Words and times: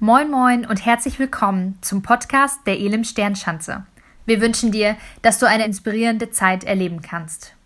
Moin 0.00 0.30
Moin 0.30 0.64
und 0.64 0.86
herzlich 0.86 1.18
willkommen 1.18 1.76
zum 1.80 2.02
Podcast 2.02 2.64
der 2.68 2.78
Elim 2.78 3.02
Sternschanze. 3.02 3.84
Wir 4.26 4.40
wünschen 4.40 4.70
dir, 4.70 4.96
dass 5.22 5.40
du 5.40 5.46
eine 5.46 5.64
inspirierende 5.64 6.30
Zeit 6.30 6.62
erleben 6.62 7.02
kannst. 7.02 7.56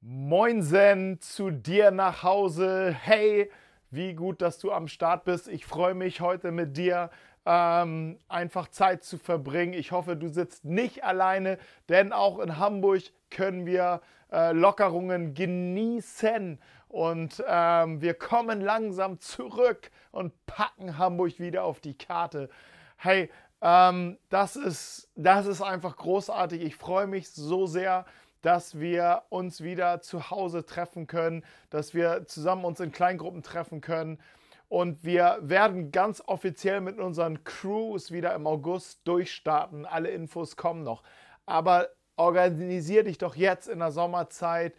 Moinsen 0.00 1.20
zu 1.20 1.52
dir 1.52 1.92
nach 1.92 2.24
Hause. 2.24 2.96
Hey, 3.00 3.48
wie 3.92 4.14
gut, 4.14 4.42
dass 4.42 4.58
du 4.58 4.72
am 4.72 4.88
Start 4.88 5.24
bist. 5.24 5.46
Ich 5.46 5.66
freue 5.66 5.94
mich 5.94 6.20
heute 6.20 6.50
mit 6.50 6.76
dir 6.76 7.10
ähm, 7.46 8.18
einfach 8.26 8.66
Zeit 8.66 9.04
zu 9.04 9.16
verbringen. 9.16 9.72
Ich 9.72 9.92
hoffe, 9.92 10.16
du 10.16 10.26
sitzt 10.26 10.64
nicht 10.64 11.04
alleine, 11.04 11.58
denn 11.88 12.12
auch 12.12 12.40
in 12.40 12.58
Hamburg 12.58 13.02
können 13.30 13.66
wir 13.66 14.00
äh, 14.32 14.50
Lockerungen 14.50 15.32
genießen. 15.32 16.58
Und 16.88 17.42
ähm, 17.46 18.00
wir 18.00 18.14
kommen 18.14 18.60
langsam 18.60 19.20
zurück 19.20 19.90
und 20.10 20.32
packen 20.46 20.98
Hamburg 20.98 21.38
wieder 21.38 21.64
auf 21.64 21.80
die 21.80 21.96
Karte. 21.96 22.48
Hey, 22.96 23.30
ähm, 23.60 24.18
das, 24.30 24.56
ist, 24.56 25.10
das 25.14 25.46
ist 25.46 25.62
einfach 25.62 25.96
großartig. 25.96 26.62
Ich 26.62 26.76
freue 26.76 27.06
mich 27.06 27.30
so 27.30 27.66
sehr, 27.66 28.06
dass 28.42 28.78
wir 28.78 29.22
uns 29.28 29.62
wieder 29.62 30.00
zu 30.00 30.30
Hause 30.30 30.64
treffen 30.64 31.06
können, 31.06 31.44
dass 31.70 31.92
wir 31.92 32.26
zusammen 32.26 32.64
uns 32.64 32.80
in 32.80 32.92
Kleingruppen 32.92 33.42
treffen 33.42 33.80
können. 33.80 34.18
Und 34.68 35.02
wir 35.02 35.38
werden 35.40 35.92
ganz 35.92 36.22
offiziell 36.26 36.80
mit 36.80 36.98
unseren 36.98 37.42
Crews 37.44 38.12
wieder 38.12 38.34
im 38.34 38.46
August 38.46 39.00
durchstarten. 39.04 39.86
Alle 39.86 40.10
Infos 40.10 40.56
kommen 40.56 40.84
noch. 40.84 41.02
Aber 41.46 41.88
organisier 42.16 43.04
dich 43.04 43.18
doch 43.18 43.34
jetzt 43.34 43.68
in 43.68 43.78
der 43.78 43.92
Sommerzeit 43.92 44.74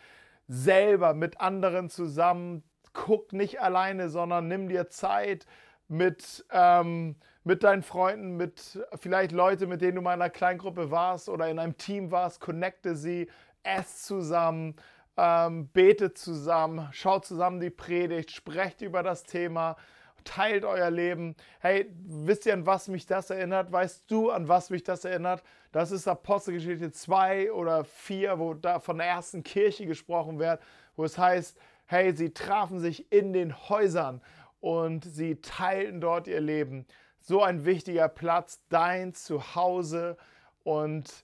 selber 0.50 1.14
mit 1.14 1.40
anderen 1.40 1.90
zusammen. 1.90 2.64
Guck 2.92 3.32
nicht 3.32 3.62
alleine, 3.62 4.10
sondern 4.10 4.48
nimm 4.48 4.68
dir 4.68 4.90
Zeit 4.90 5.46
mit, 5.88 6.46
ähm, 6.52 7.16
mit 7.44 7.64
deinen 7.64 7.84
Freunden, 7.84 8.36
mit 8.36 8.80
vielleicht 8.96 9.32
Leute, 9.32 9.68
mit 9.68 9.82
denen 9.82 9.96
du 9.96 10.02
mal 10.02 10.16
in 10.16 10.22
einer 10.22 10.30
Kleingruppe 10.30 10.92
warst 10.92 11.30
oder 11.30 11.48
in 11.50 11.60
einem 11.60 11.78
Team 11.78 12.12
warst. 12.12 12.42
Connecte 12.42 12.96
sie, 12.96 13.30
ess 13.64 14.04
zusammen, 14.04 14.76
ähm, 15.18 15.70
betet 15.70 16.18
zusammen, 16.18 16.90
schaut 16.92 17.26
zusammen 17.26 17.60
die 17.60 17.70
Predigt, 17.70 18.32
sprecht 18.32 18.82
über 18.82 19.04
das 19.04 19.24
Thema 19.24 19.78
teilt 20.24 20.66
euer 20.66 20.90
Leben. 20.90 21.36
Hey, 21.60 21.90
wisst 22.06 22.46
ihr, 22.46 22.54
an 22.54 22.66
was 22.66 22.88
mich 22.88 23.06
das 23.06 23.30
erinnert? 23.30 23.72
Weißt 23.72 24.10
du, 24.10 24.30
an 24.30 24.48
was 24.48 24.70
mich 24.70 24.84
das 24.84 25.06
erinnert? 25.06 25.44
Das 25.72 25.92
ist 25.92 26.08
Apostelgeschichte 26.08 26.92
2 26.92 27.52
oder 27.52 27.84
4, 27.84 28.40
wo 28.40 28.54
da 28.54 28.80
von 28.80 28.98
der 28.98 29.08
ersten 29.08 29.44
Kirche 29.44 29.86
gesprochen 29.86 30.40
wird, 30.40 30.62
wo 30.96 31.04
es 31.04 31.18
heißt, 31.18 31.58
hey, 31.86 32.16
sie 32.16 32.34
trafen 32.34 32.80
sich 32.80 33.12
in 33.12 33.34
den 33.34 33.70
Häusern 33.70 34.22
und 34.60 35.04
sie 35.06 35.42
teilten 35.42 36.02
dort 36.02 36.28
ihr 36.28 36.42
Leben. 36.42 36.86
So 37.20 37.44
ein 37.44 37.66
wichtiger 37.66 38.08
Platz, 38.08 38.62
dein 38.70 39.14
Zuhause. 39.14 40.18
Und 40.64 41.24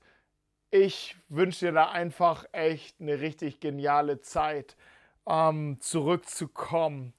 ich 0.72 1.16
wünsche 1.30 1.68
dir 1.68 1.72
da 1.72 1.90
einfach 1.90 2.46
echt 2.52 3.00
eine 3.00 3.20
richtig 3.22 3.60
geniale 3.60 4.22
Zeit, 4.22 4.76
ähm, 5.28 5.78
zurückzukommen. 5.80 7.14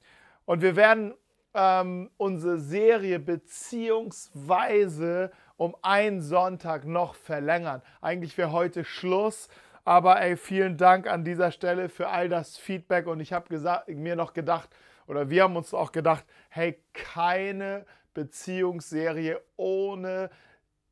Und 0.44 0.62
wir 0.62 0.77
werden 0.77 1.14
ähm, 1.56 2.10
unsere 2.18 2.60
Serie 2.60 3.18
beziehungsweise 3.18 5.32
um 5.56 5.74
einen 5.82 6.20
Sonntag 6.20 6.84
noch 6.84 7.14
verlängern. 7.14 7.80
Eigentlich 8.02 8.36
wäre 8.36 8.52
heute 8.52 8.84
Schluss, 8.84 9.48
aber 9.84 10.20
ey, 10.20 10.36
vielen 10.36 10.77
Dank 10.77 11.08
an 11.08 11.24
dieser 11.24 11.50
Stelle 11.50 11.88
für 11.88 12.08
all 12.08 12.28
das 12.28 12.58
Feedback 12.58 13.06
und 13.06 13.20
ich 13.20 13.32
habe 13.32 13.46
mir 13.88 14.16
noch 14.16 14.34
gedacht, 14.34 14.68
oder 15.06 15.30
wir 15.30 15.44
haben 15.44 15.56
uns 15.56 15.72
auch 15.72 15.92
gedacht, 15.92 16.27
hey, 16.50 16.78
keine 16.92 17.86
Beziehungsserie 18.12 19.40
ohne 19.56 20.28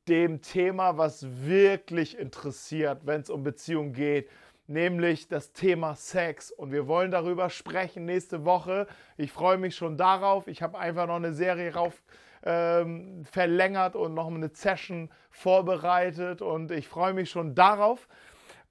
dem 0.09 0.41
Thema, 0.41 0.97
was 0.97 1.27
wirklich 1.47 2.19
interessiert, 2.19 3.03
wenn 3.05 3.21
es 3.21 3.29
um 3.31 3.43
Beziehung 3.43 3.93
geht 3.93 4.31
nämlich 4.67 5.29
das 5.29 5.53
Thema 5.53 5.95
Sex. 5.95 6.51
Und 6.51 6.73
wir 6.73 6.87
wollen 6.87 7.11
darüber 7.11 7.51
sprechen 7.51 8.05
nächste 8.05 8.45
Woche. 8.45 8.87
Ich 9.17 9.33
freue 9.33 9.59
mich 9.59 9.77
schon 9.77 9.97
darauf. 9.97 10.49
Ich 10.49 10.63
habe 10.63 10.79
einfach 10.79 11.07
noch 11.07 11.17
eine 11.17 11.33
Serie 11.33 11.75
rauf 11.75 12.03
ähm, 12.45 13.25
verlängert 13.31 13.97
und 13.97 14.15
noch 14.15 14.29
eine 14.29 14.51
Session 14.53 15.11
vorbereitet 15.31 16.43
und 16.43 16.71
ich 16.71 16.89
freue 16.89 17.15
mich 17.15 17.31
schon 17.31 17.55
darauf. 17.55 18.07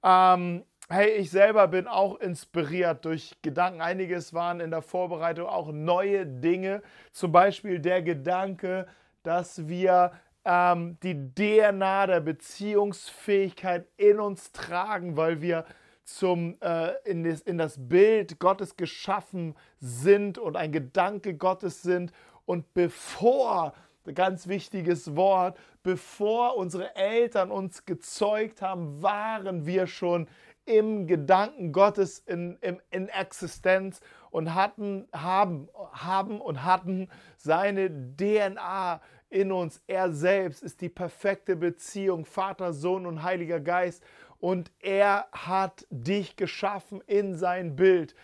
Ähm, 0.02 0.64
hey, 0.88 1.10
ich 1.10 1.30
selber 1.30 1.66
bin 1.68 1.88
auch 1.88 2.20
inspiriert 2.20 3.04
durch 3.04 3.36
Gedanken. 3.42 3.80
Einiges 3.80 4.32
waren 4.32 4.60
in 4.60 4.70
der 4.70 4.82
Vorbereitung 4.82 5.48
auch 5.48 5.72
neue 5.72 6.26
Dinge. 6.26 6.82
Zum 7.12 7.32
Beispiel 7.32 7.80
der 7.80 8.02
Gedanke, 8.02 8.86
dass 9.22 9.66
wir 9.66 10.12
ähm, 10.44 10.98
die 11.02 11.34
DNA 11.34 12.06
der 12.06 12.20
Beziehungsfähigkeit 12.20 13.86
in 13.96 14.20
uns 14.20 14.52
tragen, 14.52 15.16
weil 15.16 15.40
wir 15.40 15.64
zum, 16.04 16.56
äh, 16.60 16.92
in, 17.04 17.24
das, 17.24 17.40
in 17.40 17.58
das 17.58 17.76
Bild 17.78 18.38
Gottes 18.38 18.76
geschaffen 18.76 19.54
sind 19.80 20.38
und 20.38 20.56
ein 20.56 20.72
Gedanke 20.72 21.34
Gottes 21.34 21.82
sind. 21.82 22.12
Und 22.46 22.72
bevor, 22.74 23.74
ganz 24.14 24.46
wichtiges 24.48 25.16
Wort, 25.16 25.58
bevor 25.82 26.56
unsere 26.56 26.94
Eltern 26.94 27.50
uns 27.50 27.84
gezeugt 27.84 28.62
haben, 28.62 29.02
waren 29.02 29.66
wir 29.66 29.86
schon 29.86 30.28
im 30.66 31.06
Gedanken 31.06 31.72
Gottes 31.72 32.20
in, 32.20 32.56
in, 32.60 32.80
in 32.90 33.08
Existenz 33.08 34.00
und 34.30 34.54
hatten, 34.54 35.06
haben, 35.12 35.68
haben 35.92 36.40
und 36.40 36.64
hatten 36.64 37.08
seine 37.36 37.90
DNA 38.16 39.00
in 39.28 39.52
uns. 39.52 39.82
Er 39.86 40.12
selbst 40.12 40.62
ist 40.62 40.80
die 40.80 40.88
perfekte 40.88 41.56
Beziehung, 41.56 42.24
Vater, 42.24 42.72
Sohn 42.72 43.04
und 43.06 43.22
Heiliger 43.22 43.60
Geist 43.60 44.02
und 44.44 44.70
er 44.80 45.26
hat 45.32 45.86
dich 45.88 46.36
geschaffen 46.36 47.00
in 47.06 47.34
sein 47.34 47.76
Bild 47.76 48.14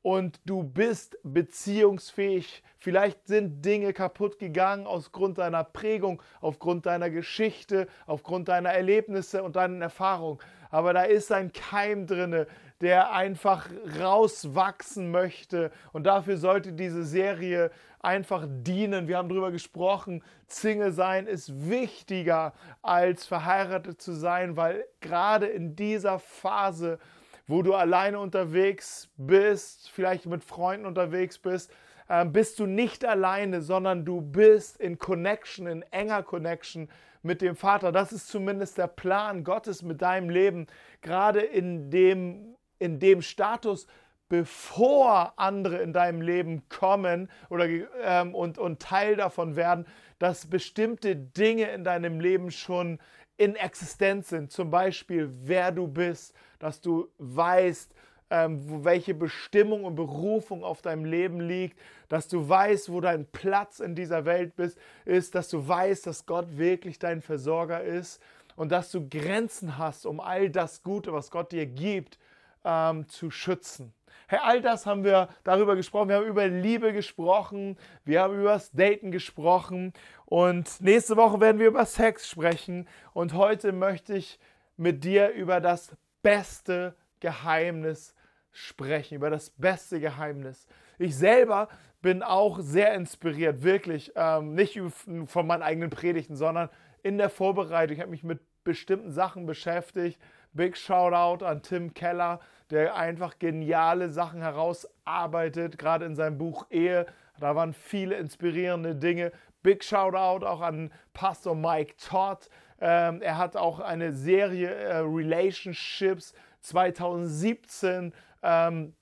und 0.00 0.40
du 0.46 0.62
bist 0.62 1.18
beziehungsfähig. 1.22 2.62
Vielleicht 2.78 3.26
sind 3.26 3.62
Dinge 3.62 3.92
kaputt 3.92 4.38
gegangen 4.38 4.86
aus 4.86 5.12
Grund 5.12 5.36
deiner 5.36 5.64
Prägung, 5.64 6.22
aufgrund 6.40 6.86
deiner 6.86 7.10
Geschichte, 7.10 7.88
aufgrund 8.06 8.48
deiner 8.48 8.70
Erlebnisse 8.70 9.42
und 9.42 9.56
deinen 9.56 9.82
Erfahrungen. 9.82 10.38
Aber 10.70 10.94
da 10.94 11.02
ist 11.02 11.30
ein 11.30 11.52
Keim 11.52 12.06
drinne, 12.06 12.46
der 12.80 13.12
einfach 13.12 13.68
rauswachsen 14.00 15.10
möchte. 15.10 15.70
Und 15.92 16.04
dafür 16.04 16.36
sollte 16.36 16.72
diese 16.72 17.04
Serie 17.04 17.70
einfach 18.00 18.46
dienen. 18.48 19.08
Wir 19.08 19.18
haben 19.18 19.28
darüber 19.28 19.50
gesprochen, 19.50 20.22
Single 20.46 20.92
sein 20.92 21.26
ist 21.26 21.68
wichtiger 21.68 22.52
als 22.82 23.26
verheiratet 23.26 24.00
zu 24.00 24.12
sein, 24.12 24.56
weil 24.56 24.84
gerade 25.00 25.46
in 25.46 25.74
dieser 25.74 26.18
Phase, 26.18 26.98
wo 27.46 27.62
du 27.62 27.74
alleine 27.74 28.18
unterwegs 28.20 29.08
bist, 29.16 29.90
vielleicht 29.90 30.26
mit 30.26 30.44
Freunden 30.44 30.86
unterwegs 30.86 31.38
bist, 31.38 31.72
ähm, 32.08 32.32
bist 32.32 32.60
du 32.60 32.66
nicht 32.66 33.04
alleine, 33.04 33.62
sondern 33.62 34.04
du 34.04 34.20
bist 34.20 34.76
in 34.76 34.98
Connection, 34.98 35.66
in 35.66 35.82
enger 35.90 36.22
Connection 36.22 36.88
mit 37.22 37.42
dem 37.42 37.56
Vater. 37.56 37.90
Das 37.92 38.12
ist 38.12 38.28
zumindest 38.28 38.78
der 38.78 38.86
Plan 38.86 39.42
Gottes 39.42 39.82
mit 39.82 40.02
deinem 40.02 40.30
Leben, 40.30 40.66
gerade 41.02 41.40
in 41.40 41.90
dem, 41.90 42.55
in 42.78 42.98
dem 42.98 43.22
Status, 43.22 43.86
bevor 44.28 45.34
andere 45.36 45.78
in 45.78 45.92
deinem 45.92 46.20
Leben 46.20 46.68
kommen 46.68 47.30
oder, 47.48 47.68
ähm, 48.02 48.34
und, 48.34 48.58
und 48.58 48.80
Teil 48.80 49.16
davon 49.16 49.56
werden, 49.56 49.86
dass 50.18 50.46
bestimmte 50.46 51.14
Dinge 51.14 51.70
in 51.70 51.84
deinem 51.84 52.20
Leben 52.20 52.50
schon 52.50 52.98
in 53.36 53.54
Existenz 53.54 54.30
sind. 54.30 54.50
Zum 54.50 54.70
Beispiel, 54.70 55.30
wer 55.44 55.70
du 55.70 55.86
bist, 55.86 56.34
dass 56.58 56.80
du 56.80 57.08
weißt, 57.18 57.94
ähm, 58.30 58.84
welche 58.84 59.14
Bestimmung 59.14 59.84
und 59.84 59.94
Berufung 59.94 60.64
auf 60.64 60.82
deinem 60.82 61.04
Leben 61.04 61.40
liegt, 61.40 61.78
dass 62.08 62.26
du 62.26 62.48
weißt, 62.48 62.90
wo 62.90 63.00
dein 63.00 63.26
Platz 63.26 63.78
in 63.78 63.94
dieser 63.94 64.24
Welt 64.24 64.56
bist, 64.56 64.78
ist, 65.04 65.34
dass 65.34 65.48
du 65.48 65.68
weißt, 65.68 66.06
dass 66.06 66.26
Gott 66.26 66.56
wirklich 66.56 66.98
dein 66.98 67.22
Versorger 67.22 67.82
ist 67.82 68.20
und 68.56 68.72
dass 68.72 68.90
du 68.90 69.08
Grenzen 69.08 69.78
hast, 69.78 70.06
um 70.06 70.18
all 70.18 70.50
das 70.50 70.82
Gute, 70.82 71.12
was 71.12 71.30
Gott 71.30 71.52
dir 71.52 71.66
gibt, 71.66 72.18
ähm, 72.66 73.08
zu 73.08 73.30
schützen. 73.30 73.94
Hey, 74.28 74.40
all 74.42 74.60
das 74.60 74.86
haben 74.86 75.04
wir 75.04 75.28
darüber 75.44 75.76
gesprochen. 75.76 76.08
Wir 76.08 76.16
haben 76.16 76.26
über 76.26 76.48
Liebe 76.48 76.92
gesprochen. 76.92 77.78
Wir 78.04 78.22
haben 78.22 78.34
über 78.34 78.54
das 78.54 78.72
Daten 78.72 79.12
gesprochen. 79.12 79.92
Und 80.24 80.80
nächste 80.80 81.16
Woche 81.16 81.40
werden 81.40 81.60
wir 81.60 81.68
über 81.68 81.86
Sex 81.86 82.28
sprechen. 82.28 82.88
Und 83.12 83.34
heute 83.34 83.70
möchte 83.70 84.16
ich 84.16 84.40
mit 84.76 85.04
dir 85.04 85.28
über 85.30 85.60
das 85.60 85.96
beste 86.22 86.96
Geheimnis 87.20 88.16
sprechen. 88.50 89.14
Über 89.14 89.30
das 89.30 89.50
beste 89.50 90.00
Geheimnis. 90.00 90.66
Ich 90.98 91.16
selber 91.16 91.68
bin 92.02 92.24
auch 92.24 92.58
sehr 92.58 92.94
inspiriert, 92.94 93.62
wirklich. 93.62 94.10
Ähm, 94.16 94.54
nicht 94.54 94.80
von 95.26 95.46
meinen 95.46 95.62
eigenen 95.62 95.90
Predigten, 95.90 96.34
sondern 96.34 96.68
in 97.04 97.16
der 97.16 97.30
Vorbereitung. 97.30 97.94
Ich 97.94 98.00
habe 98.00 98.10
mich 98.10 98.24
mit 98.24 98.40
bestimmten 98.64 99.12
Sachen 99.12 99.46
beschäftigt. 99.46 100.20
Big 100.56 100.76
Shoutout 100.76 101.44
an 101.44 101.62
Tim 101.62 101.94
Keller 101.94 102.40
der 102.70 102.96
einfach 102.96 103.38
geniale 103.38 104.10
Sachen 104.10 104.42
herausarbeitet, 104.42 105.78
gerade 105.78 106.04
in 106.04 106.16
seinem 106.16 106.38
Buch 106.38 106.66
Ehe. 106.70 107.06
Da 107.38 107.54
waren 107.54 107.72
viele 107.72 108.16
inspirierende 108.16 108.96
Dinge. 108.96 109.32
Big 109.62 109.84
Shoutout 109.84 110.44
auch 110.44 110.60
an 110.60 110.92
Pastor 111.12 111.54
Mike 111.54 111.94
Todd. 111.96 112.48
Ähm, 112.80 113.22
er 113.22 113.38
hat 113.38 113.56
auch 113.56 113.80
eine 113.80 114.12
Serie 114.12 114.70
äh, 114.70 114.98
Relationships 114.98 116.34
2017 116.60 118.12
ähm, 118.42 118.94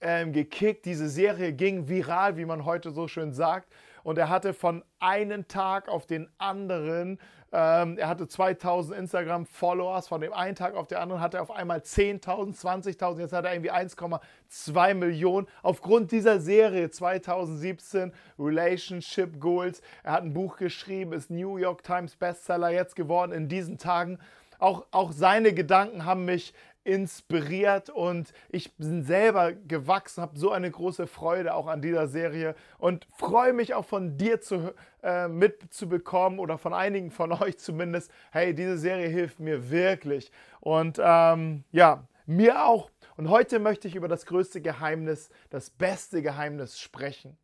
ähm, 0.00 0.32
gekickt. 0.32 0.84
Diese 0.84 1.08
Serie 1.08 1.52
ging 1.52 1.88
viral, 1.88 2.36
wie 2.36 2.44
man 2.44 2.64
heute 2.64 2.92
so 2.92 3.08
schön 3.08 3.32
sagt. 3.32 3.72
Und 4.02 4.18
er 4.18 4.28
hatte 4.28 4.52
von 4.54 4.84
einem 5.00 5.48
Tag 5.48 5.88
auf 5.88 6.06
den 6.06 6.28
anderen 6.38 7.18
ähm, 7.56 7.98
er 7.98 8.08
hatte 8.08 8.26
2000 8.26 8.98
Instagram-Followers, 8.98 10.08
von 10.08 10.20
dem 10.20 10.32
einen 10.32 10.56
Tag 10.56 10.74
auf 10.74 10.88
den 10.88 10.98
anderen 10.98 11.20
hatte 11.20 11.36
er 11.36 11.44
auf 11.44 11.52
einmal 11.52 11.78
10.000, 11.78 12.60
20.000, 12.60 13.20
jetzt 13.20 13.32
hat 13.32 13.44
er 13.44 13.52
irgendwie 13.52 13.70
1,2 13.70 14.94
Millionen. 14.94 15.46
Aufgrund 15.62 16.10
dieser 16.10 16.40
Serie 16.40 16.90
2017, 16.90 18.12
Relationship 18.40 19.38
Goals, 19.38 19.82
er 20.02 20.12
hat 20.12 20.24
ein 20.24 20.32
Buch 20.32 20.56
geschrieben, 20.56 21.12
ist 21.12 21.30
New 21.30 21.56
York 21.56 21.84
Times 21.84 22.16
Bestseller 22.16 22.70
jetzt 22.70 22.96
geworden 22.96 23.30
in 23.30 23.48
diesen 23.48 23.78
Tagen. 23.78 24.18
Auch, 24.58 24.86
auch 24.90 25.12
seine 25.12 25.54
Gedanken 25.54 26.04
haben 26.04 26.24
mich 26.24 26.54
inspiriert 26.84 27.88
und 27.88 28.32
ich 28.50 28.74
bin 28.76 29.02
selber 29.02 29.52
gewachsen, 29.52 30.20
habe 30.22 30.38
so 30.38 30.50
eine 30.52 30.70
große 30.70 31.06
Freude 31.06 31.54
auch 31.54 31.66
an 31.66 31.80
dieser 31.80 32.06
Serie 32.08 32.54
und 32.78 33.06
freue 33.16 33.54
mich 33.54 33.74
auch 33.74 33.86
von 33.86 34.18
dir 34.18 34.40
zu, 34.42 34.74
äh, 35.02 35.26
mitzubekommen 35.28 36.38
oder 36.38 36.58
von 36.58 36.74
einigen 36.74 37.10
von 37.10 37.32
euch 37.42 37.58
zumindest. 37.58 38.10
Hey, 38.30 38.54
diese 38.54 38.76
Serie 38.76 39.08
hilft 39.08 39.40
mir 39.40 39.70
wirklich 39.70 40.30
und 40.60 41.00
ähm, 41.02 41.64
ja, 41.72 42.06
mir 42.26 42.64
auch. 42.64 42.90
Und 43.16 43.30
heute 43.30 43.58
möchte 43.58 43.88
ich 43.88 43.94
über 43.94 44.08
das 44.08 44.26
größte 44.26 44.60
Geheimnis, 44.60 45.30
das 45.50 45.70
beste 45.70 46.20
Geheimnis 46.20 46.78
sprechen. 46.78 47.38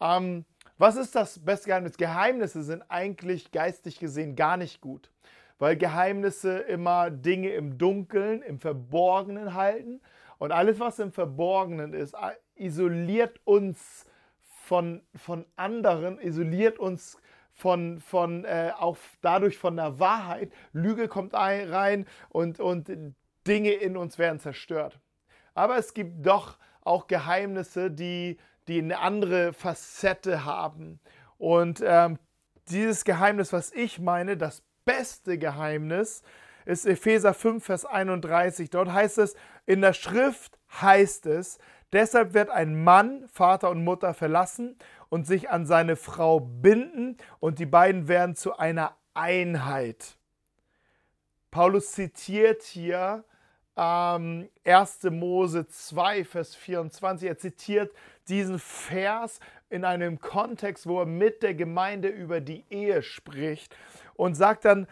Ähm, 0.00 0.44
was 0.78 0.96
ist 0.96 1.14
das 1.14 1.38
beste 1.38 1.68
Geheimnis? 1.68 1.96
Geheimnisse 1.96 2.62
sind 2.62 2.82
eigentlich 2.88 3.50
geistig 3.50 3.98
gesehen 3.98 4.36
gar 4.36 4.56
nicht 4.56 4.80
gut 4.80 5.10
weil 5.60 5.76
Geheimnisse 5.76 6.58
immer 6.58 7.10
Dinge 7.10 7.50
im 7.50 7.78
Dunkeln, 7.78 8.42
im 8.42 8.58
Verborgenen 8.58 9.54
halten. 9.54 10.00
Und 10.38 10.52
alles, 10.52 10.80
was 10.80 10.98
im 10.98 11.12
Verborgenen 11.12 11.92
ist, 11.92 12.16
isoliert 12.56 13.38
uns 13.44 14.06
von, 14.64 15.02
von 15.14 15.44
anderen, 15.56 16.18
isoliert 16.18 16.78
uns 16.78 17.18
von, 17.52 18.00
von 18.00 18.46
äh, 18.46 18.72
auch 18.78 18.96
dadurch 19.20 19.58
von 19.58 19.76
der 19.76 20.00
Wahrheit. 20.00 20.50
Lüge 20.72 21.08
kommt 21.08 21.34
ein, 21.34 21.68
rein 21.68 22.06
und, 22.30 22.58
und 22.58 22.90
Dinge 23.46 23.72
in 23.72 23.98
uns 23.98 24.18
werden 24.18 24.40
zerstört. 24.40 24.98
Aber 25.52 25.76
es 25.76 25.92
gibt 25.92 26.24
doch 26.26 26.56
auch 26.80 27.06
Geheimnisse, 27.06 27.90
die, 27.90 28.38
die 28.66 28.78
eine 28.78 28.98
andere 28.98 29.52
Facette 29.52 30.46
haben. 30.46 31.00
Und 31.36 31.82
ähm, 31.84 32.18
dieses 32.70 33.04
Geheimnis, 33.04 33.52
was 33.52 33.72
ich 33.72 33.98
meine, 33.98 34.38
das 34.38 34.62
beste 34.84 35.38
Geheimnis 35.38 36.22
ist 36.64 36.86
Epheser 36.86 37.34
5, 37.34 37.64
Vers 37.64 37.84
31. 37.84 38.70
Dort 38.70 38.92
heißt 38.92 39.18
es, 39.18 39.34
in 39.66 39.80
der 39.80 39.92
Schrift 39.92 40.58
heißt 40.80 41.26
es, 41.26 41.58
deshalb 41.92 42.34
wird 42.34 42.50
ein 42.50 42.82
Mann 42.82 43.28
Vater 43.28 43.70
und 43.70 43.84
Mutter 43.84 44.14
verlassen 44.14 44.76
und 45.08 45.26
sich 45.26 45.50
an 45.50 45.66
seine 45.66 45.96
Frau 45.96 46.40
binden 46.40 47.16
und 47.40 47.58
die 47.58 47.66
beiden 47.66 48.08
werden 48.08 48.36
zu 48.36 48.56
einer 48.56 48.96
Einheit. 49.14 50.16
Paulus 51.50 51.92
zitiert 51.92 52.62
hier 52.62 53.24
ähm, 53.76 54.48
1. 54.64 55.02
Mose 55.10 55.66
2, 55.66 56.24
Vers 56.24 56.54
24. 56.54 57.28
Er 57.28 57.38
zitiert 57.38 57.92
diesen 58.28 58.58
Vers 58.60 59.40
in 59.68 59.84
einem 59.84 60.20
Kontext, 60.20 60.86
wo 60.86 61.00
er 61.00 61.06
mit 61.06 61.42
der 61.42 61.54
Gemeinde 61.54 62.08
über 62.08 62.40
die 62.40 62.64
Ehe 62.70 63.02
spricht 63.02 63.74
und 64.20 64.34
sagt 64.34 64.66
dann 64.66 64.86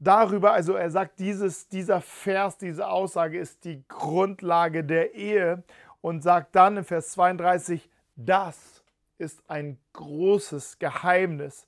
darüber, 0.00 0.52
also 0.52 0.74
er 0.74 0.90
sagt, 0.90 1.18
dieses, 1.18 1.68
dieser 1.68 2.02
Vers, 2.02 2.58
diese 2.58 2.88
Aussage 2.88 3.38
ist 3.38 3.64
die 3.64 3.82
Grundlage 3.88 4.84
der 4.84 5.14
Ehe 5.14 5.62
und 6.02 6.22
sagt 6.22 6.54
dann 6.54 6.76
in 6.76 6.84
Vers 6.84 7.12
32, 7.12 7.88
das 8.16 8.84
ist 9.16 9.42
ein 9.48 9.78
großes 9.94 10.78
Geheimnis. 10.78 11.66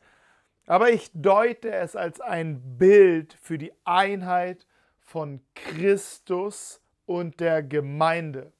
Aber 0.66 0.90
ich 0.90 1.10
deute 1.14 1.72
es 1.72 1.96
als 1.96 2.20
ein 2.20 2.76
Bild 2.76 3.38
für 3.40 3.56
die 3.56 3.72
Einheit 3.84 4.66
von 5.00 5.40
Christus 5.54 6.82
und 7.06 7.40
der 7.40 7.62
Gemeinde. 7.62 8.52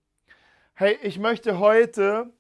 Hey, 0.73 0.99
ich 1.03 1.19
möchte 1.19 1.59
heute, 1.59 2.31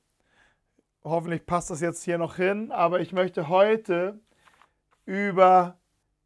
hoffentlich 1.04 1.44
passt 1.44 1.68
das 1.68 1.82
jetzt 1.82 2.02
hier 2.02 2.16
noch 2.16 2.36
hin, 2.36 2.72
aber 2.72 3.00
ich 3.00 3.12
möchte 3.12 3.48
heute 3.48 4.18
über 5.04 5.76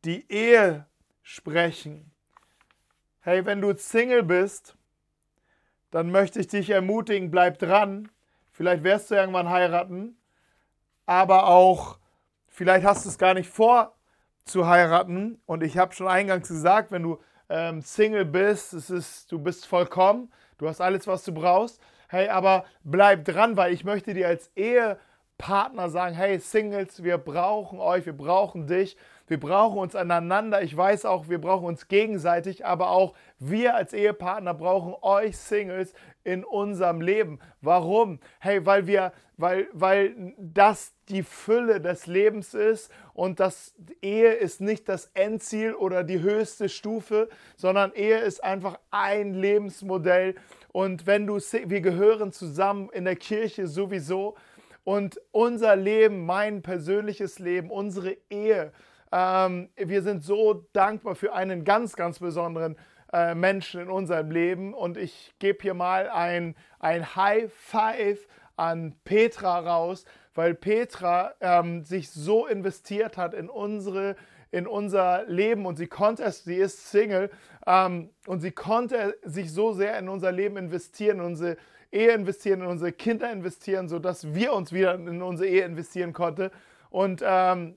die 0.06 0.30
Ehe 0.30 0.86
sprechen. 1.22 2.12
Hey, 3.20 3.44
wenn 3.44 3.60
du 3.60 3.76
Single 3.76 4.22
bist, 4.22 4.76
dann 5.90 6.10
möchte 6.10 6.38
ich 6.38 6.46
dich 6.46 6.70
ermutigen, 6.70 7.30
bleib 7.30 7.58
dran. 7.58 8.08
Vielleicht 8.52 8.84
wirst 8.84 9.10
du 9.10 9.16
irgendwann 9.16 9.50
heiraten, 9.50 10.16
aber 11.04 11.48
auch 11.48 11.98
vielleicht 12.46 12.86
hast 12.86 13.04
du 13.04 13.08
es 13.08 13.18
gar 13.18 13.34
nicht 13.34 13.50
vor 13.50 13.96
zu 14.44 14.68
heiraten. 14.68 15.40
Und 15.44 15.62
ich 15.62 15.76
habe 15.76 15.92
schon 15.92 16.06
eingangs 16.06 16.48
gesagt, 16.48 16.92
wenn 16.92 17.02
du 17.02 17.18
ähm, 17.48 17.82
Single 17.82 18.24
bist, 18.24 18.72
es 18.72 18.90
ist, 18.90 19.30
du 19.32 19.40
bist 19.40 19.66
vollkommen, 19.66 20.32
du 20.58 20.68
hast 20.68 20.80
alles, 20.80 21.06
was 21.06 21.24
du 21.24 21.32
brauchst. 21.32 21.80
Hey, 22.08 22.28
aber 22.28 22.64
bleib 22.84 23.24
dran, 23.24 23.56
weil 23.56 23.72
ich 23.72 23.84
möchte 23.84 24.14
dir 24.14 24.28
als 24.28 24.50
Ehepartner 24.54 25.90
sagen, 25.90 26.14
hey 26.14 26.38
Singles, 26.38 27.02
wir 27.02 27.18
brauchen 27.18 27.80
euch, 27.80 28.06
wir 28.06 28.16
brauchen 28.16 28.68
dich. 28.68 28.96
Wir 29.26 29.40
brauchen 29.40 29.78
uns 29.78 29.96
aneinander. 29.96 30.62
Ich 30.62 30.76
weiß 30.76 31.04
auch, 31.04 31.28
wir 31.28 31.40
brauchen 31.40 31.66
uns 31.66 31.88
gegenseitig, 31.88 32.64
aber 32.64 32.90
auch 32.90 33.14
wir 33.38 33.74
als 33.74 33.92
Ehepartner 33.92 34.54
brauchen 34.54 34.94
euch 35.02 35.36
Singles 35.36 35.92
in 36.22 36.44
unserem 36.44 37.00
Leben. 37.00 37.40
Warum? 37.60 38.20
Hey, 38.38 38.64
weil 38.64 38.86
wir, 38.86 39.12
weil, 39.36 39.68
weil 39.72 40.34
das 40.38 40.92
die 41.08 41.22
Fülle 41.22 41.80
des 41.80 42.06
Lebens 42.06 42.54
ist 42.54 42.90
und 43.14 43.40
das 43.40 43.74
Ehe 44.00 44.32
ist 44.32 44.60
nicht 44.60 44.88
das 44.88 45.10
Endziel 45.14 45.74
oder 45.74 46.04
die 46.04 46.20
höchste 46.20 46.68
Stufe, 46.68 47.28
sondern 47.56 47.92
Ehe 47.94 48.18
ist 48.18 48.42
einfach 48.42 48.78
ein 48.90 49.34
Lebensmodell. 49.34 50.36
Und 50.72 51.06
wenn 51.06 51.26
du, 51.26 51.36
wir 51.38 51.80
gehören 51.80 52.32
zusammen 52.32 52.90
in 52.92 53.04
der 53.04 53.16
Kirche 53.16 53.66
sowieso. 53.66 54.36
Und 54.84 55.20
unser 55.32 55.74
Leben, 55.74 56.26
mein 56.26 56.62
persönliches 56.62 57.40
Leben, 57.40 57.70
unsere 57.70 58.16
Ehe, 58.30 58.72
ähm, 59.12 59.70
wir 59.76 60.02
sind 60.02 60.24
so 60.24 60.66
dankbar 60.72 61.14
für 61.14 61.32
einen 61.32 61.64
ganz, 61.64 61.96
ganz 61.96 62.18
besonderen 62.18 62.76
äh, 63.12 63.34
Menschen 63.34 63.80
in 63.80 63.90
unserem 63.90 64.30
Leben. 64.30 64.74
Und 64.74 64.96
ich 64.96 65.34
gebe 65.38 65.58
hier 65.62 65.74
mal 65.74 66.08
ein, 66.08 66.54
ein 66.80 67.16
High 67.16 67.52
Five 67.52 68.26
an 68.56 68.94
Petra 69.04 69.58
raus, 69.60 70.04
weil 70.34 70.54
Petra 70.54 71.34
ähm, 71.40 71.84
sich 71.84 72.10
so 72.10 72.46
investiert 72.46 73.16
hat 73.16 73.34
in 73.34 73.48
unsere 73.48 74.16
in 74.52 74.66
unser 74.66 75.24
Leben 75.26 75.66
und 75.66 75.76
sie 75.76 75.88
konnte 75.88 76.22
es, 76.22 76.44
sie 76.44 76.54
ist 76.54 76.90
Single 76.90 77.30
ähm, 77.66 78.10
und 78.26 78.40
sie 78.40 78.52
konnte 78.52 79.18
sich 79.22 79.52
so 79.52 79.72
sehr 79.72 79.98
in 79.98 80.08
unser 80.08 80.32
Leben 80.32 80.56
investieren, 80.56 81.18
in 81.18 81.24
unsere 81.24 81.56
Ehe 81.90 82.12
investieren, 82.12 82.62
in 82.62 82.68
unsere 82.68 82.92
Kinder 82.92 83.30
investieren, 83.30 83.88
sodass 83.88 84.34
wir 84.34 84.52
uns 84.52 84.72
wieder 84.72 84.94
in 84.94 85.20
unsere 85.20 85.48
Ehe 85.48 85.64
investieren 85.64 86.12
konnten. 86.12 86.50
Und 86.90 87.22
ähm, 87.24 87.76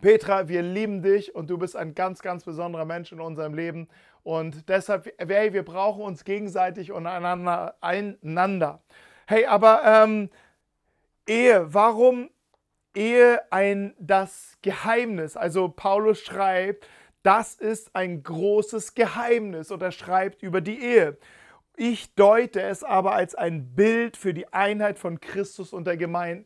Petra, 0.00 0.48
wir 0.48 0.62
lieben 0.62 1.02
dich 1.02 1.34
und 1.34 1.48
du 1.50 1.58
bist 1.58 1.76
ein 1.76 1.94
ganz, 1.94 2.20
ganz 2.20 2.44
besonderer 2.44 2.84
Mensch 2.84 3.12
in 3.12 3.20
unserem 3.20 3.54
Leben. 3.54 3.88
Und 4.22 4.68
deshalb, 4.68 5.12
hey, 5.18 5.52
wir 5.52 5.64
brauchen 5.64 6.02
uns 6.02 6.24
gegenseitig 6.24 6.92
und 6.92 7.06
einander. 7.06 7.76
einander. 7.80 8.82
Hey, 9.26 9.46
aber 9.46 9.82
ähm, 9.84 10.30
Ehe, 11.26 11.72
warum 11.72 12.30
Ehe 12.94 13.40
ein 13.50 13.94
das 13.98 14.58
Geheimnis? 14.62 15.36
Also 15.36 15.68
Paulus 15.68 16.20
schreibt, 16.20 16.86
das 17.22 17.54
ist 17.54 17.96
ein 17.96 18.22
großes 18.22 18.94
Geheimnis 18.94 19.70
und 19.70 19.82
er 19.82 19.92
schreibt 19.92 20.42
über 20.42 20.60
die 20.60 20.78
Ehe. 20.78 21.16
Ich 21.76 22.14
deute 22.14 22.60
es 22.62 22.84
aber 22.84 23.14
als 23.14 23.34
ein 23.34 23.74
Bild 23.74 24.16
für 24.16 24.32
die 24.32 24.52
Einheit 24.52 24.98
von 24.98 25.20
Christus 25.20 25.72
und 25.72 25.86
der 25.86 25.96
Gemeinde. 25.96 26.44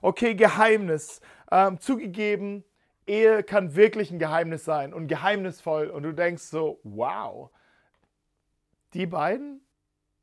Okay, 0.00 0.34
Geheimnis. 0.34 1.20
Ähm, 1.50 1.78
zugegeben, 1.78 2.64
Ehe 3.06 3.42
kann 3.42 3.74
wirklich 3.76 4.10
ein 4.10 4.18
Geheimnis 4.18 4.64
sein 4.64 4.94
und 4.94 5.08
geheimnisvoll. 5.08 5.88
Und 5.88 6.04
du 6.04 6.12
denkst 6.12 6.44
so, 6.44 6.80
wow, 6.84 7.50
die 8.94 9.06
beiden, 9.06 9.60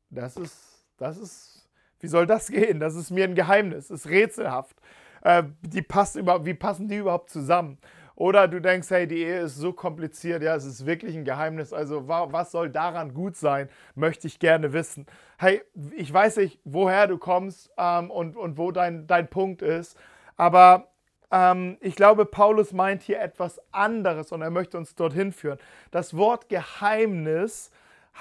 das 0.10 0.36
ist, 0.38 0.86
das 0.98 1.18
ist, 1.18 1.70
wie 2.00 2.08
soll 2.08 2.26
das 2.26 2.48
gehen? 2.48 2.80
Das 2.80 2.96
ist 2.96 3.12
mir 3.12 3.26
ein 3.26 3.36
Geheimnis, 3.36 3.92
ist 3.92 4.08
rätselhaft. 4.08 4.76
Äh, 5.22 5.44
die 5.62 5.82
passt 5.82 6.16
über, 6.16 6.46
wie 6.46 6.54
passen 6.54 6.88
die 6.88 6.98
überhaupt 6.98 7.30
zusammen? 7.30 7.78
Oder 8.16 8.48
du 8.48 8.62
denkst, 8.62 8.90
hey, 8.90 9.08
die 9.08 9.24
Ehe 9.24 9.42
ist 9.42 9.56
so 9.56 9.74
kompliziert, 9.74 10.44
ja, 10.44 10.56
es 10.56 10.66
ist 10.66 10.86
wirklich 10.86 11.16
ein 11.16 11.26
Geheimnis. 11.26 11.74
Also 11.74 12.08
was 12.08 12.52
soll 12.52 12.70
daran 12.70 13.14
gut 13.14 13.36
sein, 13.36 13.70
möchte 13.96 14.28
ich 14.28 14.38
gerne 14.38 14.74
wissen. 14.74 15.06
Hey, 15.38 15.64
ich 15.96 16.12
weiß 16.12 16.38
nicht, 16.38 16.60
woher 16.64 17.08
du 17.08 17.18
kommst 17.18 17.72
ähm, 17.78 18.12
und, 18.12 18.36
und 18.36 18.58
wo 18.58 18.72
dein, 18.72 19.08
dein 19.08 19.28
Punkt 19.28 19.62
ist, 19.62 19.98
aber 20.38 20.91
ähm, 21.32 21.78
ich 21.82 21.96
glaube, 21.96 22.26
Paulus 22.26 22.74
meint 22.74 23.02
hier 23.02 23.20
etwas 23.20 23.62
anderes 23.72 24.32
und 24.32 24.42
er 24.42 24.50
möchte 24.50 24.78
uns 24.78 24.96
dorthin 24.96 25.32
führen. 25.32 25.60
Das 25.92 26.16
Wort 26.16 26.50
Geheimnis 26.50 27.72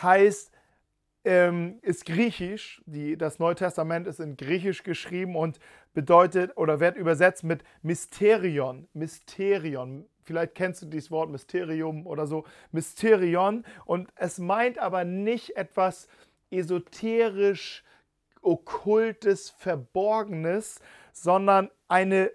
heißt, 0.00 0.52
ähm, 1.24 1.78
ist 1.82 2.06
griechisch. 2.06 2.82
Die, 2.86 3.16
das 3.16 3.38
Neue 3.38 3.54
Testament 3.54 4.06
ist 4.06 4.20
in 4.20 4.36
griechisch 4.36 4.82
geschrieben 4.82 5.36
und 5.36 5.58
bedeutet 5.92 6.56
oder 6.56 6.80
wird 6.80 6.96
übersetzt 6.96 7.44
mit 7.44 7.62
Mysterion. 7.82 8.88
Mysterion. 8.94 10.06
Vielleicht 10.22 10.54
kennst 10.54 10.82
du 10.82 10.86
dieses 10.86 11.10
Wort 11.10 11.30
Mysterium 11.30 12.06
oder 12.06 12.26
so. 12.26 12.44
Mysterion. 12.72 13.64
Und 13.84 14.08
es 14.14 14.38
meint 14.38 14.78
aber 14.78 15.04
nicht 15.04 15.56
etwas 15.56 16.08
esoterisch, 16.50 17.84
okkultes, 18.42 19.50
verborgenes, 19.50 20.80
sondern 21.12 21.70
eine 21.88 22.30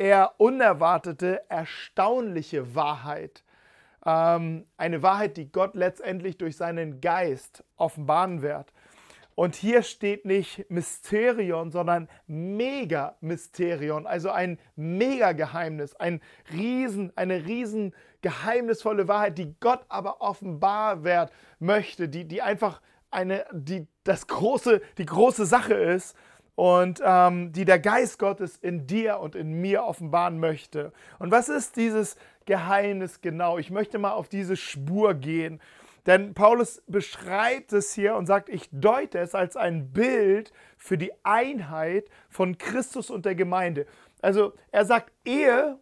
eher 0.00 0.32
unerwartete, 0.38 1.42
erstaunliche 1.50 2.74
Wahrheit. 2.74 3.44
Ähm, 4.04 4.66
eine 4.78 5.02
Wahrheit, 5.02 5.36
die 5.36 5.52
Gott 5.52 5.74
letztendlich 5.74 6.38
durch 6.38 6.56
seinen 6.56 7.02
Geist 7.02 7.62
offenbaren 7.76 8.40
wird. 8.40 8.72
Und 9.34 9.54
hier 9.54 9.82
steht 9.82 10.24
nicht 10.24 10.70
Mysterion, 10.70 11.70
sondern 11.70 12.08
Mega-Mysterion, 12.26 14.06
also 14.06 14.30
ein 14.30 14.58
Mega-Geheimnis, 14.74 15.94
ein 15.96 16.20
riesen, 16.50 17.12
eine 17.16 17.44
riesen 17.44 17.94
geheimnisvolle 18.22 19.06
Wahrheit, 19.06 19.36
die 19.36 19.54
Gott 19.60 19.84
aber 19.88 20.22
offenbar 20.22 21.04
wird 21.04 21.30
möchte, 21.58 22.08
die, 22.08 22.26
die 22.26 22.42
einfach 22.42 22.80
eine, 23.10 23.44
die 23.52 23.86
das 24.04 24.26
große, 24.26 24.80
die 24.98 25.06
große 25.06 25.44
Sache 25.44 25.74
ist 25.74 26.16
und 26.54 27.00
ähm, 27.04 27.52
die 27.52 27.64
der 27.64 27.78
Geist 27.78 28.18
Gottes 28.18 28.56
in 28.56 28.86
dir 28.86 29.20
und 29.20 29.34
in 29.34 29.60
mir 29.60 29.84
offenbaren 29.84 30.38
möchte. 30.38 30.92
Und 31.18 31.30
was 31.30 31.48
ist 31.48 31.76
dieses 31.76 32.16
Geheimnis 32.46 33.20
genau? 33.20 33.58
Ich 33.58 33.70
möchte 33.70 33.98
mal 33.98 34.12
auf 34.12 34.28
diese 34.28 34.56
Spur 34.56 35.14
gehen. 35.14 35.60
Denn 36.06 36.34
Paulus 36.34 36.82
beschreibt 36.86 37.72
es 37.72 37.92
hier 37.92 38.14
und 38.14 38.26
sagt, 38.26 38.48
ich 38.48 38.68
deute 38.72 39.18
es 39.18 39.34
als 39.34 39.56
ein 39.56 39.92
Bild 39.92 40.52
für 40.76 40.96
die 40.96 41.12
Einheit 41.24 42.08
von 42.28 42.58
Christus 42.58 43.10
und 43.10 43.26
der 43.26 43.34
Gemeinde. 43.34 43.86
Also 44.22 44.54
er 44.70 44.84
sagt, 44.84 45.12
Ehe, 45.24 45.78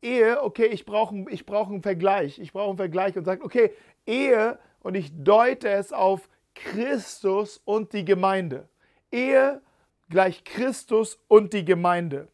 Ehe, 0.00 0.42
okay, 0.42 0.66
ich 0.66 0.84
brauche 0.84 1.24
ich 1.30 1.44
brauch 1.44 1.68
einen 1.68 1.82
Vergleich. 1.82 2.38
Ich 2.38 2.52
brauche 2.52 2.68
einen 2.68 2.78
Vergleich 2.78 3.16
und 3.16 3.24
sagt, 3.24 3.42
okay, 3.42 3.72
Ehe 4.06 4.58
und 4.80 4.94
ich 4.94 5.10
deute 5.12 5.68
es 5.68 5.92
auf 5.92 6.28
Christus 6.54 7.60
und 7.64 7.92
die 7.92 8.04
Gemeinde. 8.04 8.68
Ehe 9.10 9.60
gleich 10.08 10.44
Christus 10.44 11.18
und 11.28 11.52
die 11.52 11.64
Gemeinde. 11.64 12.28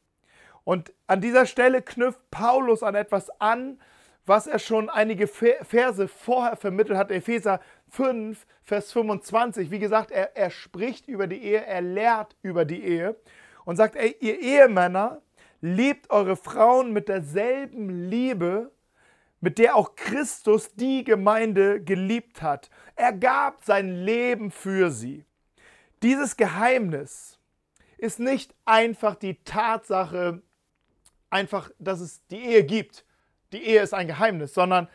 Und 0.65 0.93
an 1.07 1.21
dieser 1.21 1.47
Stelle 1.47 1.83
knüpft 1.83 2.31
Paulus 2.31 2.83
an 2.83 2.95
etwas 2.95 3.29
an, 3.41 3.79
was 4.27 4.47
er 4.47 4.59
schon 4.59 4.89
einige 4.89 5.27
Verse 5.27 6.09
vorher 6.09 6.57
vermittelt 6.57 6.97
hat, 6.97 7.11
Epheser 7.11 7.61
5, 7.91 8.47
Vers 8.63 8.93
25. 8.93 9.71
Wie 9.71 9.79
gesagt, 9.79 10.11
er, 10.11 10.35
er 10.37 10.51
spricht 10.51 11.07
über 11.07 11.27
die 11.27 11.43
Ehe, 11.43 11.65
er 11.65 11.83
lehrt 11.83 12.35
über 12.43 12.65
die 12.65 12.83
Ehe 12.83 13.17
und 13.67 13.77
sagt, 13.77 13.97
ey, 13.97 14.17
ihr 14.21 14.41
Ehemänner, 14.41 15.21
liebt 15.61 16.11
eure 16.11 16.37
Frauen 16.37 16.93
mit 16.93 17.09
derselben 17.09 18.09
Liebe, 18.11 18.71
mit 19.41 19.59
der 19.59 19.77
auch 19.77 19.95
Christus 19.95 20.75
die 20.75 21.05
Gemeinde 21.05 21.83
geliebt 21.83 22.43
hat. 22.43 22.71
Er 22.97 23.13
gab 23.13 23.65
sein 23.65 24.05
Leben 24.05 24.51
für 24.51 24.91
sie. 24.91 25.25
Dieses 26.03 26.37
Geheimnis 26.37 27.34
ist 27.99 28.21
nicht 28.21 28.55
einfach 28.65 29.15
die 29.15 29.43
Tatsache, 29.45 30.43
einfach, 31.31 31.71
dass 31.79 32.01
es 32.01 32.27
die 32.27 32.41
Ehe 32.41 32.65
gibt. 32.65 33.05
Die 33.53 33.65
Ehe 33.65 33.83
ist 33.83 33.95
ein 33.95 34.07
Geheimnis, 34.07 34.55
sondern 34.55 34.89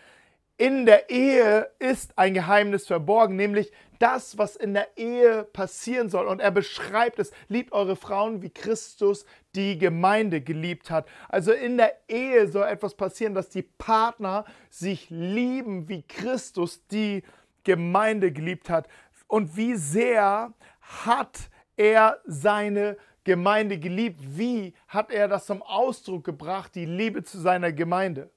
in 0.58 0.86
der 0.86 1.10
Ehe 1.10 1.70
ist 1.80 2.18
ein 2.18 2.34
Geheimnis 2.34 2.86
verborgen, 2.86 3.38
nämlich 3.38 3.72
das, 4.00 4.38
was 4.38 4.58
in 4.58 4.74
der 4.74 4.98
Ehe 4.98 5.44
passieren 5.44 6.10
soll. 6.10 6.28
Und 6.28 6.42
er 6.42 6.52
beschreibt 6.52 7.20
es, 7.20 7.32
liebt 7.48 7.72
eure 7.72 7.96
Frauen, 7.96 8.42
wie 8.42 8.50
Christus 8.50 9.26
die 9.56 9.78
Gemeinde 9.78 10.42
geliebt 10.42 10.92
hat. 10.92 11.08
Also 11.30 11.52
in 11.54 11.78
der 11.78 11.94
Ehe 12.10 12.48
soll 12.48 12.68
etwas 12.68 12.96
passieren, 12.96 13.36
dass 13.36 13.50
die 13.50 13.62
Partner 13.62 14.46
sich 14.70 15.10
lieben, 15.10 15.88
wie 15.88 16.04
Christus 16.04 16.86
die 16.88 17.24
Gemeinde 17.64 18.32
geliebt 18.32 18.70
hat. 18.70 18.88
Und 19.28 19.56
wie 19.56 19.76
sehr 19.76 20.54
hat 20.82 21.50
er 21.80 22.20
seine 22.26 22.98
Gemeinde 23.24 23.80
geliebt? 23.80 24.20
Wie 24.38 24.74
hat 24.88 25.12
er 25.12 25.30
das 25.30 25.46
zum 25.46 25.62
Ausdruck 25.62 26.26
gebracht, 26.26 26.76
die 26.76 26.86
Liebe 26.86 27.24
zu 27.24 27.40
seiner 27.40 27.72
Gemeinde? 27.72 28.30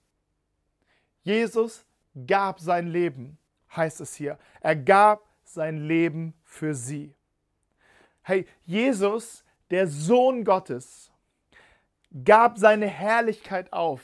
Jesus 1.22 1.84
gab 2.26 2.60
sein 2.60 2.86
Leben, 2.86 3.36
heißt 3.74 4.00
es 4.00 4.14
hier. 4.14 4.38
Er 4.60 4.76
gab 4.76 5.28
sein 5.42 5.78
Leben 5.78 6.34
für 6.44 6.74
sie. 6.74 7.14
Hey, 8.22 8.46
Jesus, 8.64 9.44
der 9.70 9.88
Sohn 9.88 10.44
Gottes, 10.44 11.10
gab 12.24 12.58
seine 12.58 12.86
Herrlichkeit 12.86 13.72
auf. 13.72 14.02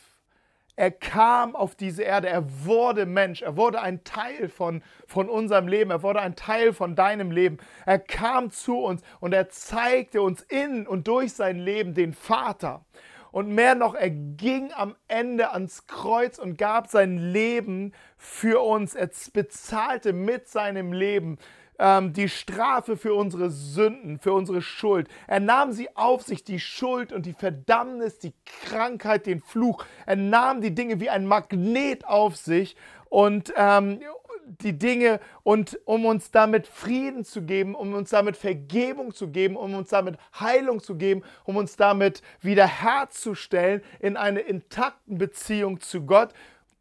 Er 0.78 0.92
kam 0.92 1.56
auf 1.56 1.74
diese 1.74 2.04
Erde, 2.04 2.28
er 2.28 2.64
wurde 2.64 3.04
Mensch, 3.04 3.42
er 3.42 3.56
wurde 3.56 3.82
ein 3.82 4.04
Teil 4.04 4.48
von, 4.48 4.84
von 5.08 5.28
unserem 5.28 5.66
Leben, 5.66 5.90
er 5.90 6.04
wurde 6.04 6.20
ein 6.20 6.36
Teil 6.36 6.72
von 6.72 6.94
deinem 6.94 7.32
Leben. 7.32 7.58
Er 7.84 7.98
kam 7.98 8.52
zu 8.52 8.78
uns 8.78 9.02
und 9.18 9.34
er 9.34 9.48
zeigte 9.48 10.22
uns 10.22 10.40
in 10.42 10.86
und 10.86 11.08
durch 11.08 11.32
sein 11.32 11.58
Leben 11.58 11.94
den 11.94 12.14
Vater. 12.14 12.84
Und 13.32 13.48
mehr 13.48 13.74
noch, 13.74 13.96
er 13.96 14.10
ging 14.10 14.70
am 14.72 14.94
Ende 15.08 15.50
ans 15.50 15.88
Kreuz 15.88 16.38
und 16.38 16.58
gab 16.58 16.86
sein 16.86 17.18
Leben 17.18 17.92
für 18.16 18.62
uns. 18.62 18.94
Er 18.94 19.10
bezahlte 19.32 20.12
mit 20.12 20.46
seinem 20.46 20.92
Leben 20.92 21.38
ähm, 21.78 22.12
die 22.12 22.28
Strafe 22.28 22.96
für 22.96 23.14
unsere 23.14 23.50
Sünden, 23.50 24.18
für 24.18 24.32
unsere 24.32 24.62
Schuld. 24.62 25.08
Er 25.26 25.40
nahm 25.40 25.72
sie 25.72 25.94
auf 25.96 26.22
sich, 26.22 26.44
die 26.44 26.60
Schuld 26.60 27.12
und 27.12 27.26
die 27.26 27.32
Verdammnis, 27.32 28.18
die 28.18 28.34
Krankheit, 28.64 29.26
den 29.26 29.40
Fluch. 29.40 29.84
Er 30.06 30.16
nahm 30.16 30.60
die 30.60 30.74
Dinge 30.74 31.00
wie 31.00 31.10
ein 31.10 31.26
Magnet 31.26 32.06
auf 32.06 32.36
sich 32.36 32.76
und, 33.08 33.52
ähm, 33.56 34.00
die 34.48 34.78
Dinge 34.78 35.20
und 35.42 35.78
um 35.84 36.06
uns 36.06 36.30
damit 36.30 36.66
Frieden 36.66 37.24
zu 37.24 37.42
geben, 37.42 37.74
um 37.74 37.94
uns 37.94 38.10
damit 38.10 38.36
Vergebung 38.36 39.12
zu 39.12 39.28
geben, 39.28 39.56
um 39.56 39.74
uns 39.74 39.90
damit 39.90 40.16
Heilung 40.38 40.82
zu 40.82 40.96
geben, 40.96 41.22
um 41.44 41.56
uns 41.56 41.76
damit 41.76 42.22
wiederherzustellen 42.40 43.82
in 44.00 44.16
eine 44.16 44.40
intakten 44.40 45.18
Beziehung 45.18 45.80
zu 45.80 46.06
Gott 46.06 46.30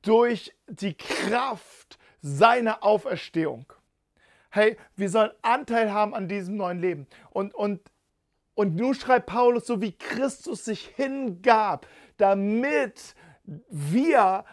durch 0.01 0.53
die 0.67 0.93
Kraft 0.93 1.99
seiner 2.21 2.83
Auferstehung. 2.83 3.65
Hey, 4.49 4.77
wir 4.95 5.09
sollen 5.09 5.31
Anteil 5.41 5.91
haben 5.91 6.13
an 6.13 6.27
diesem 6.27 6.57
neuen 6.57 6.79
Leben. 6.79 7.07
Und, 7.29 7.53
und, 7.53 7.81
und 8.55 8.75
nun 8.75 8.93
schreibt 8.93 9.27
Paulus, 9.27 9.67
so 9.67 9.81
wie 9.81 9.91
Christus 9.91 10.65
sich 10.65 10.93
hingab, 10.95 11.87
damit 12.17 13.15
wir 13.69 14.45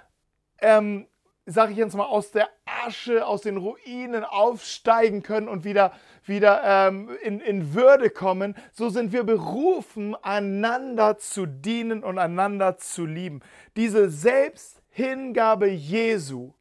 ähm, 0.61 1.07
sage 1.47 1.73
ich 1.73 1.79
jetzt 1.79 1.95
mal, 1.95 2.07
aus 2.07 2.31
der 2.31 2.49
Asche, 2.65 3.27
aus 3.27 3.43
den 3.43 3.57
Ruinen 3.57 4.25
aufsteigen 4.25 5.23
können 5.23 5.49
und 5.49 5.65
wieder, 5.65 5.93
wieder 6.25 6.63
ähm, 6.65 7.11
in, 7.23 7.41
in 7.41 7.75
Würde 7.75 8.11
kommen, 8.11 8.55
so 8.73 8.89
sind 8.89 9.13
wir 9.13 9.25
berufen, 9.25 10.17
einander 10.23 11.19
zu 11.19 11.47
dienen 11.47 12.03
und 12.03 12.19
einander 12.19 12.79
zu 12.79 13.05
lieben. 13.05 13.41
Diese 13.77 14.09
Selbsthingabe 14.09 15.69
Jesu, 15.69 16.55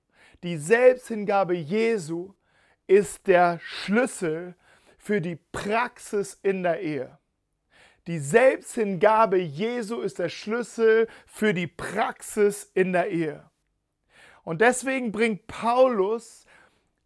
die 0.44 0.58
Selbsthingabe 0.58 1.56
Jesu 1.56 2.34
ist 2.88 3.28
der 3.28 3.60
Schlüssel 3.60 4.56
für 4.98 5.22
die 5.22 5.38
Praxis 5.52 6.40
in 6.42 6.64
der 6.64 6.82
Ehe. 6.82 7.18
Die 8.08 8.20
Selbsthingabe 8.20 9.38
Jesu 9.38 10.02
ist 10.02 10.20
der 10.20 10.30
Schlüssel 10.30 11.08
für 11.26 11.54
die 11.54 11.68
Praxis 11.68 12.70
in 12.74 12.92
der 12.92 13.10
Ehe. 13.10 13.50
Und 14.44 14.60
deswegen 14.60 15.12
bringt 15.12 15.48
Paulus 15.48 16.43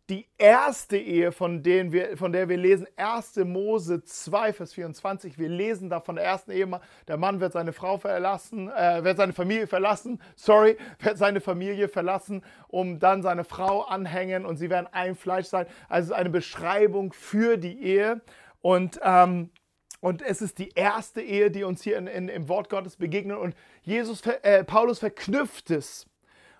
die 0.09 0.25
erste 0.37 0.97
Ehe, 0.97 1.33
von, 1.33 1.63
denen 1.63 1.91
wir, 1.91 2.15
von 2.15 2.31
der 2.31 2.47
wir 2.47 2.55
lesen, 2.55 2.87
1. 2.95 3.37
Mose 3.37 4.03
2, 4.03 4.53
Vers 4.53 4.73
24. 4.73 5.37
Wir 5.37 5.49
lesen 5.49 5.89
da 5.89 5.99
von 5.99 6.15
der 6.15 6.23
ersten 6.23 6.51
Ehe, 6.51 6.79
der 7.07 7.17
Mann 7.17 7.41
wird 7.41 7.51
seine 7.51 7.73
Frau 7.73 7.97
verlassen, 7.97 8.69
äh, 8.69 9.03
wird 9.03 9.17
seine 9.17 9.33
Familie 9.33 9.67
verlassen, 9.67 10.21
sorry, 10.35 10.77
wird 10.99 11.17
seine 11.17 11.41
Familie 11.41 11.89
verlassen, 11.89 12.41
um 12.69 12.99
dann 12.99 13.21
seine 13.21 13.43
Frau 13.43 13.81
anhängen 13.81 14.45
und 14.45 14.55
sie 14.55 14.69
werden 14.69 14.87
ein 14.91 15.15
Fleisch 15.15 15.47
sein. 15.47 15.65
Also 15.89 16.13
eine 16.13 16.29
Beschreibung 16.29 17.11
für 17.11 17.57
die 17.57 17.81
Ehe. 17.83 18.21
Und, 18.61 18.99
ähm, 19.03 19.49
und 19.99 20.21
es 20.21 20.41
ist 20.41 20.57
die 20.57 20.69
erste 20.69 21.21
Ehe, 21.21 21.51
die 21.51 21.65
uns 21.65 21.81
hier 21.83 21.97
in, 21.97 22.07
in, 22.07 22.29
im 22.29 22.47
Wort 22.47 22.69
Gottes 22.69 22.95
begegnet. 22.95 23.37
Und 23.39 23.55
Jesus, 23.81 24.25
äh, 24.25 24.63
Paulus 24.63 24.99
verknüpft 24.99 25.69
es 25.69 26.07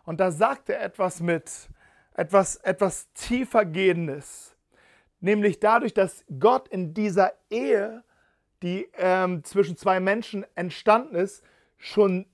und 0.03 0.19
da 0.19 0.31
sagt 0.31 0.69
er 0.69 0.81
etwas 0.81 1.21
mit, 1.21 1.69
etwas, 2.17 2.57
etwas 2.57 3.11
tiefergehendes. 3.13 4.55
Nämlich 5.19 5.59
dadurch, 5.59 5.93
dass 5.93 6.25
Gott 6.39 6.67
in 6.67 6.93
dieser 6.93 7.33
Ehe, 7.49 8.03
die 8.61 8.89
ähm, 8.97 9.43
zwischen 9.43 9.77
zwei 9.77 9.99
Menschen 9.99 10.45
entstanden 10.55 11.15
ist, 11.15 11.43
schon 11.77 12.25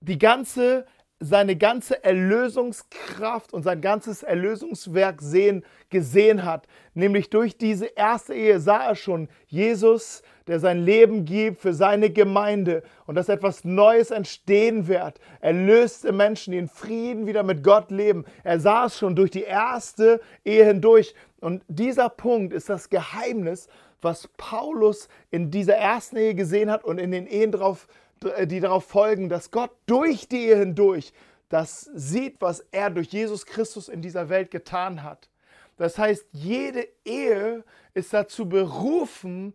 die 0.00 0.18
ganze 0.18 0.84
seine 1.20 1.56
ganze 1.56 2.04
Erlösungskraft 2.04 3.52
und 3.52 3.64
sein 3.64 3.80
ganzes 3.80 4.22
Erlösungswerk 4.22 5.20
sehen, 5.20 5.64
gesehen 5.90 6.44
hat. 6.44 6.68
Nämlich 6.94 7.28
durch 7.28 7.56
diese 7.58 7.86
erste 7.86 8.34
Ehe 8.34 8.60
sah 8.60 8.84
er 8.84 8.94
schon 8.94 9.28
Jesus, 9.48 10.22
der 10.46 10.60
sein 10.60 10.78
Leben 10.84 11.24
gibt 11.24 11.60
für 11.60 11.74
seine 11.74 12.10
Gemeinde 12.10 12.84
und 13.06 13.16
dass 13.16 13.28
etwas 13.28 13.64
Neues 13.64 14.12
entstehen 14.12 14.86
wird. 14.86 15.20
Erlöste 15.40 16.12
Menschen, 16.12 16.52
die 16.52 16.58
in 16.58 16.68
Frieden 16.68 17.26
wieder 17.26 17.42
mit 17.42 17.64
Gott 17.64 17.90
leben. 17.90 18.24
Er 18.44 18.60
sah 18.60 18.86
es 18.86 18.96
schon 18.96 19.16
durch 19.16 19.32
die 19.32 19.42
erste 19.42 20.20
Ehe 20.44 20.64
hindurch. 20.64 21.14
Und 21.40 21.62
dieser 21.68 22.08
Punkt 22.08 22.52
ist 22.52 22.68
das 22.68 22.90
Geheimnis, 22.90 23.68
was 24.00 24.28
Paulus 24.36 25.08
in 25.30 25.50
dieser 25.50 25.74
ersten 25.74 26.16
Ehe 26.16 26.34
gesehen 26.34 26.70
hat 26.70 26.84
und 26.84 26.98
in 26.98 27.10
den 27.10 27.26
Ehen 27.26 27.50
darauf 27.50 27.88
äh, 27.88 28.07
die 28.46 28.60
darauf 28.60 28.84
folgen, 28.84 29.28
dass 29.28 29.50
Gott 29.50 29.70
durch 29.86 30.28
die 30.28 30.46
Ehe 30.46 30.58
hindurch 30.58 31.12
das 31.48 31.88
sieht, 31.94 32.40
was 32.40 32.60
er 32.72 32.90
durch 32.90 33.08
Jesus 33.08 33.46
Christus 33.46 33.88
in 33.88 34.02
dieser 34.02 34.28
Welt 34.28 34.50
getan 34.50 35.02
hat. 35.02 35.28
Das 35.76 35.96
heißt, 35.96 36.26
jede 36.32 36.86
Ehe 37.04 37.64
ist 37.94 38.12
dazu 38.12 38.48
berufen, 38.48 39.54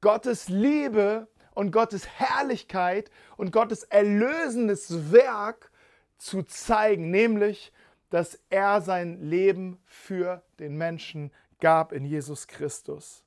Gottes 0.00 0.48
Liebe 0.48 1.28
und 1.54 1.70
Gottes 1.70 2.06
Herrlichkeit 2.06 3.10
und 3.36 3.52
Gottes 3.52 3.84
erlösendes 3.84 5.12
Werk 5.12 5.70
zu 6.18 6.42
zeigen, 6.42 7.10
nämlich, 7.10 7.72
dass 8.10 8.38
er 8.50 8.82
sein 8.82 9.22
Leben 9.22 9.78
für 9.86 10.42
den 10.58 10.76
Menschen 10.76 11.32
gab 11.60 11.92
in 11.92 12.04
Jesus 12.04 12.46
Christus. 12.46 13.24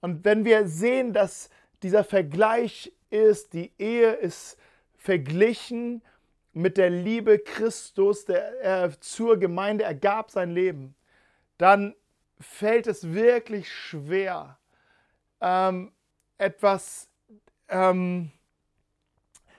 Und 0.00 0.24
wenn 0.24 0.44
wir 0.44 0.68
sehen, 0.68 1.12
dass 1.12 1.50
dieser 1.82 2.04
Vergleich 2.04 2.92
ist, 3.10 3.52
die 3.52 3.72
Ehe 3.78 4.12
ist 4.12 4.58
verglichen 4.96 6.02
mit 6.52 6.78
der 6.78 6.90
Liebe 6.90 7.38
Christus, 7.38 8.24
der 8.24 8.60
er 8.60 9.00
zur 9.00 9.38
Gemeinde 9.38 9.84
ergab 9.84 10.30
sein 10.30 10.50
Leben, 10.50 10.94
dann 11.58 11.94
fällt 12.40 12.86
es 12.86 13.12
wirklich 13.12 13.72
schwer, 13.72 14.58
ähm, 15.40 15.92
etwas, 16.38 17.10
ähm, 17.68 18.30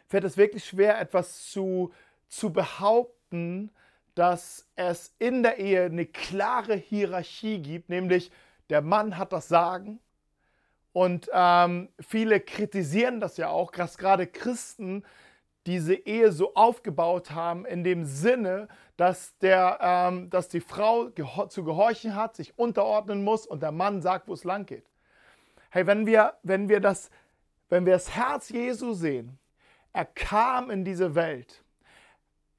fällt 0.08 0.24
es 0.24 0.38
wirklich 0.38 0.66
schwer, 0.66 1.00
etwas 1.00 1.50
zu, 1.50 1.94
zu 2.28 2.52
behaupten, 2.52 3.72
dass 4.16 4.68
es 4.76 5.14
in 5.20 5.44
der 5.44 5.58
Ehe 5.60 5.86
eine 5.86 6.08
klare 6.08 6.76
Hierarchie 6.76 7.60
gibt, 7.60 7.90
nämlich 7.90 8.32
der 8.70 8.82
Mann 8.82 9.18
hat 9.18 9.32
das 9.32 9.48
Sagen 9.48 10.00
und 10.98 11.30
ähm, 11.32 11.90
viele 12.00 12.40
kritisieren 12.40 13.20
das 13.20 13.38
ja 13.38 13.50
auch, 13.50 13.70
dass 13.70 14.00
gerade 14.00 14.26
Christen 14.26 15.04
diese 15.68 15.94
Ehe 15.94 16.32
so 16.32 16.56
aufgebaut 16.56 17.30
haben, 17.30 17.68
in 17.68 17.84
dem 17.84 18.04
Sinne, 18.04 18.68
dass, 18.96 19.38
der, 19.38 19.78
ähm, 19.80 20.32
dass 20.32 20.50
die 20.50 20.60
Frau 20.60 21.12
geho 21.12 21.46
zu 21.50 21.64
gehorchen 21.64 22.16
hat, 22.16 22.36
sich 22.36 22.58
unterordnen 22.58 23.24
muss 23.24 23.46
und 23.46 23.62
der 23.62 23.72
Mann 23.72 24.02
sagt, 24.02 24.28
wo 24.28 24.34
es 24.34 24.44
lang 24.44 24.66
geht. 24.66 24.88
Hey, 25.70 25.86
wenn 25.86 26.08
wir, 26.08 26.34
wenn 26.42 26.68
wir, 26.68 26.80
das, 26.80 27.12
wenn 27.70 27.86
wir 27.86 27.94
das 27.94 28.16
Herz 28.16 28.50
Jesu 28.50 28.94
sehen, 28.94 29.38
er 29.94 30.06
kam 30.06 30.72
in 30.72 30.84
diese 30.84 31.14
Welt 31.14 31.64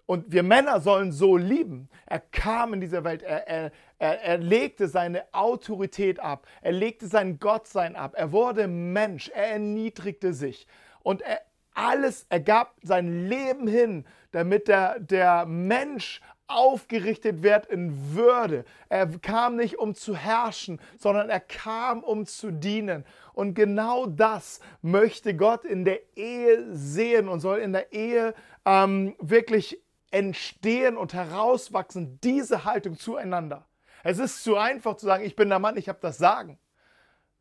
und 0.08 0.32
wir 0.32 0.42
Männer 0.42 0.80
sollen 0.80 1.10
so 1.10 1.36
lieben. 1.36 1.88
Er 2.06 2.20
kam 2.20 2.72
in 2.72 2.80
diese 2.80 3.02
Welt, 3.02 3.22
er, 3.22 3.48
er, 3.48 3.72
er, 3.98 4.22
er 4.22 4.38
legte 4.38 4.88
seine 4.88 5.24
Autorität 5.32 6.20
ab, 6.20 6.46
er 6.62 6.72
legte 6.72 7.06
sein 7.06 7.38
Gottsein 7.38 7.96
ab, 7.96 8.14
er 8.16 8.32
wurde 8.32 8.68
Mensch, 8.68 9.28
er 9.28 9.48
erniedrigte 9.52 10.32
sich 10.32 10.66
und 11.02 11.22
er, 11.22 11.40
alles, 11.74 12.26
er 12.28 12.40
gab 12.40 12.74
sein 12.82 13.28
Leben 13.28 13.68
hin, 13.68 14.04
damit 14.32 14.66
der, 14.68 14.98
der 14.98 15.46
Mensch 15.46 16.20
aufgerichtet 16.48 17.42
wird 17.42 17.66
in 17.66 18.14
Würde. 18.14 18.64
Er 18.88 19.06
kam 19.06 19.56
nicht, 19.56 19.78
um 19.78 19.94
zu 19.94 20.16
herrschen, 20.16 20.80
sondern 20.98 21.28
er 21.28 21.40
kam, 21.40 22.02
um 22.02 22.26
zu 22.26 22.50
dienen. 22.50 23.04
Und 23.32 23.54
genau 23.54 24.06
das 24.06 24.60
möchte 24.82 25.36
Gott 25.36 25.64
in 25.64 25.84
der 25.84 26.00
Ehe 26.16 26.74
sehen 26.74 27.28
und 27.28 27.40
soll 27.40 27.58
in 27.58 27.72
der 27.72 27.92
Ehe 27.92 28.34
ähm, 28.64 29.14
wirklich 29.20 29.80
entstehen 30.10 30.96
und 30.96 31.12
herauswachsen, 31.12 32.18
diese 32.22 32.64
Haltung 32.64 32.98
zueinander. 32.98 33.67
Es 34.02 34.18
ist 34.18 34.42
zu 34.42 34.56
einfach 34.56 34.96
zu 34.96 35.06
sagen, 35.06 35.24
ich 35.24 35.36
bin 35.36 35.48
der 35.48 35.58
Mann, 35.58 35.76
ich 35.76 35.88
habe 35.88 35.98
das 36.00 36.18
Sagen, 36.18 36.58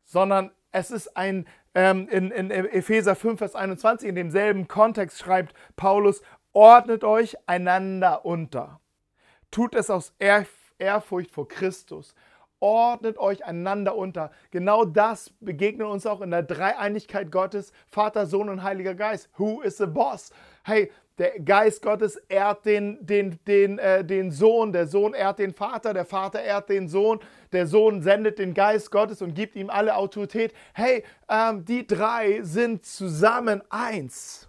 sondern 0.04 0.50
es 0.72 0.90
ist 0.90 1.16
ein, 1.16 1.46
ähm, 1.74 2.08
in, 2.08 2.30
in 2.30 2.50
Epheser 2.50 3.14
5, 3.14 3.38
Vers 3.38 3.54
21, 3.54 4.08
in 4.08 4.14
demselben 4.14 4.68
Kontext 4.68 5.18
schreibt 5.18 5.54
Paulus, 5.76 6.22
ordnet 6.52 7.04
euch 7.04 7.36
einander 7.46 8.24
unter. 8.24 8.80
Tut 9.50 9.74
es 9.74 9.90
aus 9.90 10.12
Ehrfurcht 10.18 11.30
vor 11.30 11.48
Christus. 11.48 12.14
Ordnet 12.60 13.18
euch 13.18 13.44
einander 13.44 13.94
unter. 13.94 14.32
Genau 14.50 14.84
das 14.84 15.30
begegnet 15.38 15.86
uns 15.86 16.06
auch 16.06 16.20
in 16.20 16.32
der 16.32 16.42
Dreieinigkeit 16.42 17.30
Gottes, 17.30 17.72
Vater, 17.86 18.26
Sohn 18.26 18.48
und 18.48 18.64
Heiliger 18.64 18.96
Geist. 18.96 19.30
Who 19.36 19.60
is 19.60 19.78
the 19.78 19.86
boss? 19.86 20.32
Hey, 20.64 20.90
der 21.18 21.40
Geist 21.40 21.82
Gottes 21.82 22.16
ehrt 22.28 22.64
den, 22.64 22.98
den, 23.04 23.38
den, 23.46 23.78
äh, 23.78 24.04
den 24.04 24.30
Sohn, 24.30 24.72
der 24.72 24.86
Sohn 24.86 25.14
ehrt 25.14 25.38
den 25.38 25.52
Vater, 25.52 25.92
der 25.92 26.04
Vater 26.04 26.42
ehrt 26.42 26.68
den 26.68 26.88
Sohn, 26.88 27.20
der 27.52 27.66
Sohn 27.66 28.02
sendet 28.02 28.38
den 28.38 28.54
Geist 28.54 28.90
Gottes 28.90 29.20
und 29.20 29.34
gibt 29.34 29.56
ihm 29.56 29.70
alle 29.70 29.96
Autorität. 29.96 30.54
Hey, 30.74 31.04
ähm, 31.28 31.64
die 31.64 31.86
drei 31.86 32.40
sind 32.42 32.86
zusammen 32.86 33.62
eins. 33.68 34.48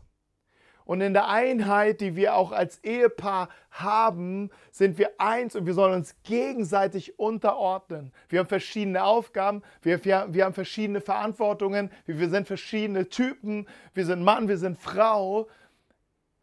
Und 0.89 1.01
in 1.01 1.13
der 1.13 1.29
Einheit, 1.29 2.01
die 2.01 2.15
wir 2.15 2.33
auch 2.33 2.51
als 2.51 2.83
Ehepaar 2.83 3.49
haben, 3.69 4.49
sind 4.71 4.97
wir 4.97 5.11
eins 5.19 5.55
und 5.55 5.67
wir 5.67 5.75
sollen 5.75 5.93
uns 5.93 6.15
gegenseitig 6.23 7.19
unterordnen. 7.19 8.11
Wir 8.27 8.39
haben 8.39 8.47
verschiedene 8.47 9.03
Aufgaben, 9.03 9.61
wir, 9.83 10.03
wir, 10.03 10.29
wir 10.31 10.45
haben 10.45 10.55
verschiedene 10.55 10.99
Verantwortungen, 10.99 11.91
wir 12.07 12.29
sind 12.29 12.47
verschiedene 12.47 13.07
Typen, 13.07 13.67
wir 13.93 14.03
sind 14.03 14.23
Mann, 14.23 14.47
wir 14.47 14.57
sind 14.57 14.79
Frau, 14.79 15.47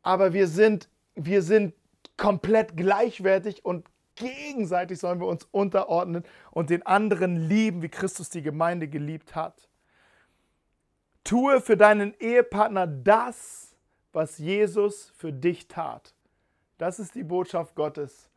aber 0.06 0.32
wir 0.32 0.46
sind, 0.46 0.88
wir 1.16 1.42
sind 1.42 1.74
komplett 2.16 2.76
gleichwertig 2.76 3.64
und 3.64 3.88
gegenseitig 4.14 5.00
sollen 5.00 5.18
wir 5.18 5.26
uns 5.26 5.48
unterordnen 5.50 6.22
und 6.52 6.70
den 6.70 6.86
anderen 6.86 7.48
lieben, 7.48 7.82
wie 7.82 7.88
Christus 7.88 8.30
die 8.30 8.40
Gemeinde 8.40 8.86
geliebt 8.86 9.34
hat. 9.34 9.68
Tue 11.24 11.60
für 11.60 11.76
deinen 11.76 12.14
Ehepartner 12.20 12.86
das, 12.86 13.74
was 14.12 14.38
Jesus 14.38 15.12
für 15.16 15.32
dich 15.32 15.66
tat. 15.66 16.14
Das 16.78 17.00
ist 17.00 17.16
die 17.16 17.24
Botschaft 17.24 17.74
Gottes. 17.74 18.30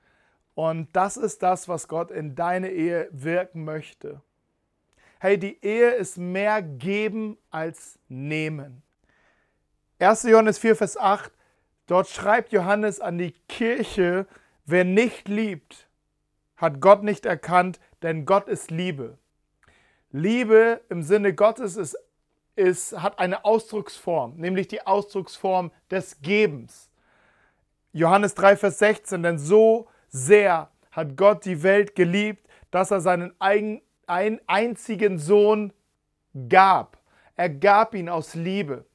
Und 0.55 0.89
das 0.93 1.17
ist 1.17 1.43
das, 1.43 1.67
was 1.67 1.87
Gott 1.87 2.09
in 2.09 2.33
deine 2.33 2.71
Ehe 2.71 3.09
wirken 3.11 3.63
möchte. 3.63 4.23
Hey, 5.19 5.37
die 5.37 5.63
Ehe 5.63 5.91
ist 5.91 6.17
mehr 6.17 6.63
geben 6.63 7.37
als 7.51 7.99
nehmen. 8.07 8.81
1. 9.99 10.23
Johannes 10.23 10.57
4, 10.57 10.75
Vers 10.75 10.97
8. 10.97 11.31
Dort 11.89 12.07
schreibt 12.07 12.51
Johannes 12.51 12.99
an 12.99 13.17
die 13.17 13.31
Kirche, 13.47 14.27
wer 14.67 14.83
nicht 14.83 15.27
liebt, 15.27 15.87
hat 16.55 16.81
Gott 16.81 17.01
nicht 17.01 17.25
erkannt, 17.25 17.79
denn 18.03 18.27
Gott 18.27 18.47
ist 18.47 18.69
Liebe. 18.69 19.17
Liebe 20.11 20.81
im 20.89 21.01
Sinne 21.01 21.33
Gottes 21.33 21.77
ist, 21.77 21.97
ist, 22.55 23.01
hat 23.01 23.17
eine 23.17 23.43
Ausdrucksform, 23.43 24.35
nämlich 24.37 24.67
die 24.67 24.85
Ausdrucksform 24.85 25.71
des 25.89 26.21
Gebens. 26.21 26.91
Johannes 27.91 28.35
3, 28.35 28.57
Vers 28.57 28.77
16, 28.77 29.23
denn 29.23 29.39
so 29.39 29.87
sehr 30.09 30.69
hat 30.91 31.17
Gott 31.17 31.43
die 31.43 31.63
Welt 31.63 31.95
geliebt, 31.95 32.47
dass 32.69 32.91
er 32.91 33.01
seinen 33.01 33.33
eigen, 33.39 33.81
ein, 34.05 34.39
einzigen 34.45 35.17
Sohn 35.17 35.73
gab. 36.49 36.99
Er 37.35 37.49
gab 37.49 37.95
ihn 37.95 38.09
aus 38.09 38.35
Liebe. 38.35 38.85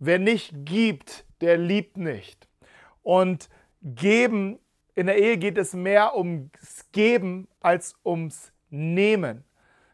Wer 0.00 0.18
nicht 0.18 0.52
gibt, 0.64 1.25
der 1.40 1.58
liebt 1.58 1.96
nicht. 1.96 2.48
Und 3.02 3.48
geben, 3.82 4.58
in 4.94 5.06
der 5.06 5.18
Ehe 5.18 5.36
geht 5.36 5.58
es 5.58 5.74
mehr 5.74 6.16
ums 6.16 6.50
Geben 6.92 7.48
als 7.60 7.94
ums 8.04 8.52
Nehmen. 8.70 9.44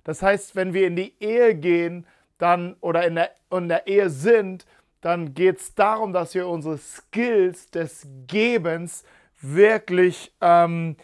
Das 0.05 0.23
heißt, 0.23 0.57
wenn 0.57 0.73
wir 0.73 0.87
in 0.87 0.97
die 0.97 1.15
Ehe 1.21 1.55
gehen, 1.55 2.07
dann 2.39 2.75
oder 2.81 3.07
in 3.07 3.15
der, 3.17 3.31
in 3.51 3.69
der 3.69 3.87
Ehe 3.87 4.11
sind, 4.11 4.67
dann 5.01 5.35
geht 5.35 5.59
es 5.59 5.75
darum, 5.75 6.13
dass 6.13 6.35
wir 6.35 6.47
unsere 6.49 6.79
Skills 6.79 7.71
des 7.71 8.07
Gebens 8.27 9.05
wirklich 9.41 10.33
ähm, 10.41 10.97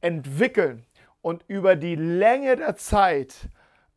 entwickeln. 0.00 0.84
Und 1.22 1.44
über 1.48 1.74
die 1.76 1.94
Länge 1.94 2.56
der 2.56 2.76
Zeit 2.76 3.48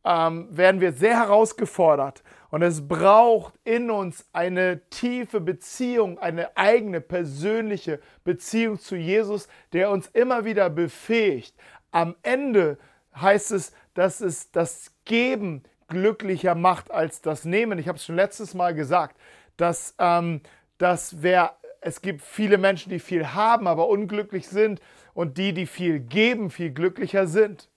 ähm, 0.08 0.48
werden 0.50 0.80
wir 0.80 0.94
sehr 0.94 1.18
herausgefordert. 1.18 2.24
Und 2.50 2.62
es 2.62 2.88
braucht 2.88 3.54
in 3.66 3.92
uns 3.92 4.26
eine 4.32 4.82
tiefe 4.90 5.42
Beziehung, 5.42 6.18
eine 6.18 6.56
eigene 6.56 7.02
persönliche 7.02 8.00
Beziehung 8.24 8.80
zu 8.80 8.96
Jesus, 8.96 9.50
der 9.74 9.92
uns 9.92 10.08
immer 10.08 10.46
wieder 10.46 10.70
befähigt. 10.70 11.56
Am 11.92 12.16
Ende 12.24 12.78
heißt 13.20 13.52
es, 13.52 13.74
dass 13.96 14.22
es 14.22 14.52
das 14.52 14.94
Geben 15.04 15.64
glücklicher 15.90 16.56
macht 16.56 16.92
als 16.92 17.22
das 17.22 17.44
Nehmen. 17.44 17.80
Ich 17.80 17.88
habe 17.88 17.98
es 17.98 18.06
schon 18.06 18.16
letztes 18.16 18.54
Mal 18.54 18.74
gesagt, 18.74 19.18
dass 19.58 19.96
ähm, 20.00 20.42
dass 20.78 21.22
wer, 21.22 21.58
es 21.82 22.02
gibt 22.02 22.22
viele 22.22 22.58
Menschen, 22.58 22.90
die 22.90 23.00
viel 23.00 23.34
haben, 23.34 23.68
aber 23.68 23.88
unglücklich 23.88 24.48
sind 24.48 24.80
und 25.14 25.38
die, 25.38 25.54
die 25.54 25.66
viel 25.66 26.00
geben, 26.00 26.50
viel 26.50 26.72
glücklicher 26.72 27.28
sind. 27.28 27.70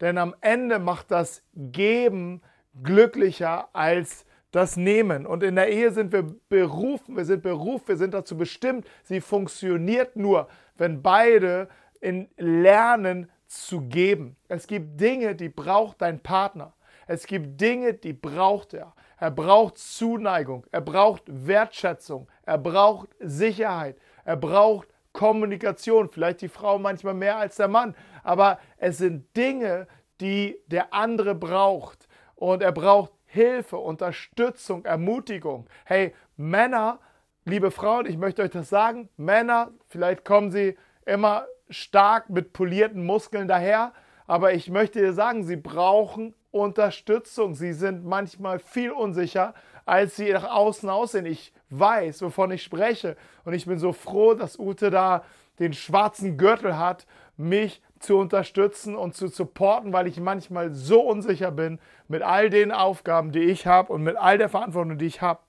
Denn 0.00 0.18
am 0.18 0.34
Ende 0.40 0.78
macht 0.78 1.10
das 1.10 1.42
Geben 1.54 2.42
glücklicher 2.82 3.68
als 3.72 4.26
das 4.50 4.76
Nehmen. 4.76 5.26
Und 5.26 5.42
in 5.42 5.56
der 5.56 5.68
Ehe 5.68 5.90
sind 5.90 6.12
wir 6.12 6.34
berufen, 6.48 7.16
wir 7.16 7.24
sind 7.24 7.42
berufen, 7.42 7.88
wir 7.88 7.96
sind 7.96 8.14
dazu 8.14 8.36
bestimmt. 8.36 8.86
Sie 9.02 9.20
funktioniert 9.20 10.16
nur, 10.16 10.48
wenn 10.76 11.02
beide 11.02 11.68
in 12.00 12.28
lernen 12.36 13.30
zu 13.46 13.82
geben. 13.82 14.36
Es 14.48 14.66
gibt 14.66 15.00
Dinge, 15.00 15.34
die 15.34 15.48
braucht 15.48 16.02
dein 16.02 16.20
Partner. 16.20 16.72
Es 17.06 17.26
gibt 17.26 17.60
Dinge, 17.60 17.94
die 17.94 18.12
braucht 18.12 18.74
er. 18.74 18.94
Er 19.18 19.30
braucht 19.30 19.78
Zuneigung, 19.78 20.66
er 20.72 20.82
braucht 20.82 21.22
Wertschätzung, 21.26 22.28
er 22.42 22.58
braucht 22.58 23.08
Sicherheit, 23.18 23.96
er 24.24 24.36
braucht 24.36 24.88
Kommunikation. 25.16 26.10
Vielleicht 26.10 26.42
die 26.42 26.48
Frau 26.48 26.78
manchmal 26.78 27.14
mehr 27.14 27.38
als 27.38 27.56
der 27.56 27.68
Mann, 27.68 27.96
aber 28.22 28.58
es 28.76 28.98
sind 28.98 29.34
Dinge, 29.36 29.88
die 30.20 30.58
der 30.66 30.92
andere 30.92 31.34
braucht. 31.34 32.06
Und 32.34 32.62
er 32.62 32.72
braucht 32.72 33.12
Hilfe, 33.24 33.78
Unterstützung, 33.78 34.84
Ermutigung. 34.84 35.68
Hey, 35.84 36.14
Männer, 36.36 37.00
liebe 37.46 37.70
Frauen, 37.70 38.06
ich 38.06 38.18
möchte 38.18 38.42
euch 38.42 38.50
das 38.50 38.68
sagen, 38.68 39.08
Männer, 39.16 39.70
vielleicht 39.88 40.24
kommen 40.24 40.50
sie 40.50 40.76
immer 41.06 41.46
stark 41.70 42.28
mit 42.28 42.52
polierten 42.52 43.04
Muskeln 43.04 43.48
daher, 43.48 43.92
aber 44.26 44.52
ich 44.52 44.68
möchte 44.70 45.00
dir 45.00 45.12
sagen, 45.14 45.44
sie 45.44 45.56
brauchen 45.56 46.34
Unterstützung. 46.50 47.54
Sie 47.54 47.72
sind 47.72 48.04
manchmal 48.04 48.58
viel 48.58 48.90
unsicher, 48.90 49.54
als 49.86 50.16
sie 50.16 50.30
nach 50.32 50.44
außen 50.44 50.90
aussehen. 50.90 51.24
Ich 51.24 51.54
weiß, 51.70 52.20
wovon 52.20 52.50
ich 52.50 52.62
spreche. 52.62 53.16
Und 53.44 53.54
ich 53.54 53.64
bin 53.64 53.78
so 53.78 53.92
froh, 53.92 54.34
dass 54.34 54.58
Ute 54.58 54.90
da 54.90 55.24
den 55.58 55.72
schwarzen 55.72 56.36
Gürtel 56.36 56.76
hat, 56.76 57.06
mich 57.38 57.80
zu 57.98 58.18
unterstützen 58.18 58.94
und 58.94 59.14
zu 59.14 59.28
supporten, 59.28 59.92
weil 59.92 60.06
ich 60.06 60.20
manchmal 60.20 60.74
so 60.74 61.00
unsicher 61.00 61.50
bin 61.50 61.78
mit 62.08 62.22
all 62.22 62.50
den 62.50 62.72
Aufgaben, 62.72 63.32
die 63.32 63.44
ich 63.44 63.66
habe 63.66 63.92
und 63.92 64.02
mit 64.02 64.16
all 64.16 64.36
der 64.36 64.50
Verantwortung, 64.50 64.98
die 64.98 65.06
ich 65.06 65.22
habe. 65.22 65.40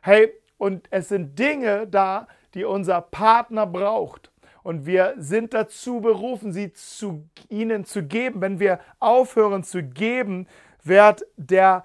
Hey, 0.00 0.32
und 0.56 0.86
es 0.90 1.08
sind 1.08 1.38
Dinge 1.38 1.86
da, 1.86 2.26
die 2.54 2.64
unser 2.64 3.00
Partner 3.00 3.66
braucht. 3.66 4.30
Und 4.62 4.86
wir 4.86 5.14
sind 5.16 5.54
dazu 5.54 6.00
berufen, 6.00 6.52
sie 6.52 6.72
zu 6.72 7.26
ihnen 7.48 7.84
zu 7.84 8.02
geben. 8.02 8.40
Wenn 8.40 8.60
wir 8.60 8.80
aufhören 8.98 9.64
zu 9.64 9.82
geben, 9.82 10.46
wird 10.82 11.24
der 11.36 11.84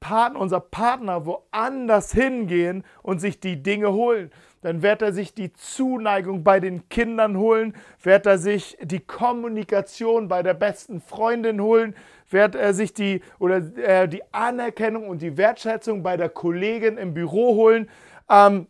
Partner, 0.00 0.40
unser 0.40 0.60
Partner 0.60 1.26
woanders 1.26 2.12
hingehen 2.12 2.84
und 3.02 3.20
sich 3.20 3.40
die 3.40 3.62
Dinge 3.62 3.92
holen. 3.92 4.30
Dann 4.62 4.82
wird 4.82 5.02
er 5.02 5.12
sich 5.12 5.34
die 5.34 5.52
Zuneigung 5.52 6.42
bei 6.42 6.60
den 6.60 6.88
Kindern 6.88 7.36
holen, 7.36 7.74
wird 8.02 8.26
er 8.26 8.38
sich 8.38 8.76
die 8.82 9.00
Kommunikation 9.00 10.28
bei 10.28 10.42
der 10.42 10.54
besten 10.54 11.00
Freundin 11.00 11.60
holen, 11.60 11.94
wird 12.30 12.54
er 12.54 12.74
sich 12.74 12.92
die 12.92 13.22
oder 13.38 13.58
äh, 13.76 14.08
die 14.08 14.22
Anerkennung 14.32 15.08
und 15.08 15.22
die 15.22 15.36
Wertschätzung 15.36 16.02
bei 16.02 16.16
der 16.16 16.28
Kollegin 16.28 16.98
im 16.98 17.14
Büro 17.14 17.54
holen. 17.54 17.88
Ähm, 18.28 18.66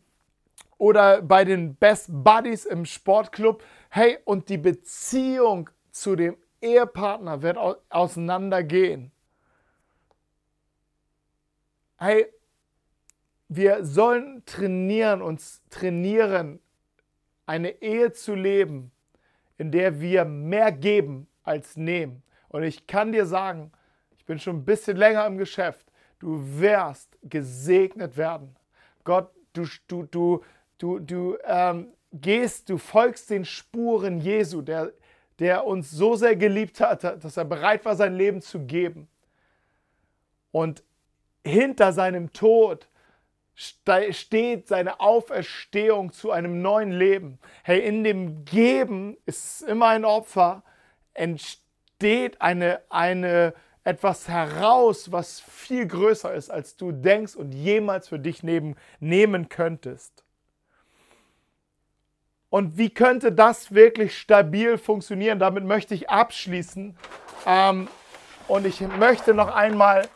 oder 0.79 1.23
bei 1.23 1.45
den 1.45 1.75
Best 1.77 2.09
Buddies 2.11 2.65
im 2.67 2.85
Sportclub. 2.85 3.63
Hey, 3.89 4.19
und 4.25 4.49
die 4.49 4.59
Beziehung 4.59 5.71
zu 5.91 6.17
dem 6.17 6.37
Ehepartner 6.61 7.43
wird 7.43 7.57
auseinandergehen. 7.89 9.13
Hey, 11.99 12.27
wir 13.49 13.85
sollen 13.85 14.43
trainieren, 14.45 15.23
uns 15.23 15.63
trainieren, 15.71 16.61
eine 17.47 17.81
Ehe 17.83 18.13
zu 18.13 18.35
leben, 18.35 18.91
in 19.57 19.71
der 19.71 20.01
wir 20.01 20.25
mehr 20.25 20.73
geben 20.73 21.29
als 21.43 21.77
nehmen. 21.77 22.23
Und 22.49 22.65
ich 22.65 22.87
kann 22.87 23.13
dir 23.13 23.25
sagen, 23.25 23.73
ich 24.17 24.25
bin 24.25 24.39
schon 24.39 24.57
ein 24.57 24.65
bisschen 24.65 24.97
länger 24.97 25.27
im 25.27 25.39
Geschäft, 25.39 25.87
du 26.19 26.41
wirst 26.61 27.17
gesegnet 27.23 28.17
werden. 28.17 28.57
Gott, 29.05 29.31
du, 29.53 29.67
du, 29.87 30.03
du, 30.05 30.43
Du, 30.79 30.99
du 30.99 31.39
ähm, 31.45 31.89
gehst, 32.13 32.69
du 32.69 32.79
folgst 32.79 33.31
den 33.31 33.45
Spuren 33.45 34.21
Jesu, 34.21 34.61
der, 34.61 34.93
der 35.39 35.67
uns 35.67 35.91
so 35.91 36.17
sehr 36.17 36.37
geliebt 36.37 36.81
hat, 36.81 37.03
dass 37.03 37.37
er 37.37 37.45
bereit 37.45 37.85
war, 37.85 37.97
sein 37.97 38.15
Leben 38.15 38.43
zu 38.43 38.61
geben. 38.61 39.09
Und 40.53 40.83
hinter 41.47 41.93
seinem 41.93 42.33
Tod 42.33 42.89
steht 43.55 44.69
seine 44.69 45.01
Auferstehung 45.01 46.13
zu 46.13 46.31
einem 46.31 46.61
neuen 46.61 46.93
Leben. 46.93 47.39
Hey, 47.63 47.81
in 47.81 48.05
dem 48.05 48.45
Geben 48.45 49.17
ist 49.25 49.63
immer 49.63 49.87
ein 49.89 50.05
Opfer, 50.05 50.63
entsteht 51.15 52.43
eine, 52.43 52.83
eine, 52.91 53.55
etwas 53.87 54.29
heraus, 54.29 55.13
was 55.13 55.39
viel 55.41 55.87
größer 55.87 56.35
ist, 56.35 56.51
als 56.51 56.77
du 56.77 56.91
denkst 56.91 57.37
und 57.37 57.53
jemals 57.53 58.09
für 58.09 58.19
dich 58.19 58.43
neben, 58.43 58.75
nehmen 58.99 59.49
könntest. 59.49 60.25
Und 62.51 62.77
wie 62.79 62.91
könnte 62.91 63.31
das 63.31 63.73
wirklich 63.73 64.19
stabil 64.19 64.77
funktionieren? 64.77 65.39
Damit 65.39 65.65
möchte 65.65 65.95
ich 65.95 66.11
abschließen. 66.11 66.99
Ähm, 67.47 67.89
und 68.49 68.67
ich 68.67 68.81
möchte 68.81 69.35
noch 69.35 69.55
einmal 69.55 70.09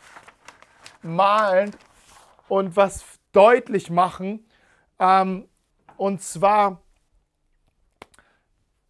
malen 1.03 1.71
und 2.47 2.75
was 2.75 3.03
deutlich 3.31 3.89
machen. 3.89 4.45
Ähm, 4.99 5.47
und 5.97 6.21
zwar 6.21 6.81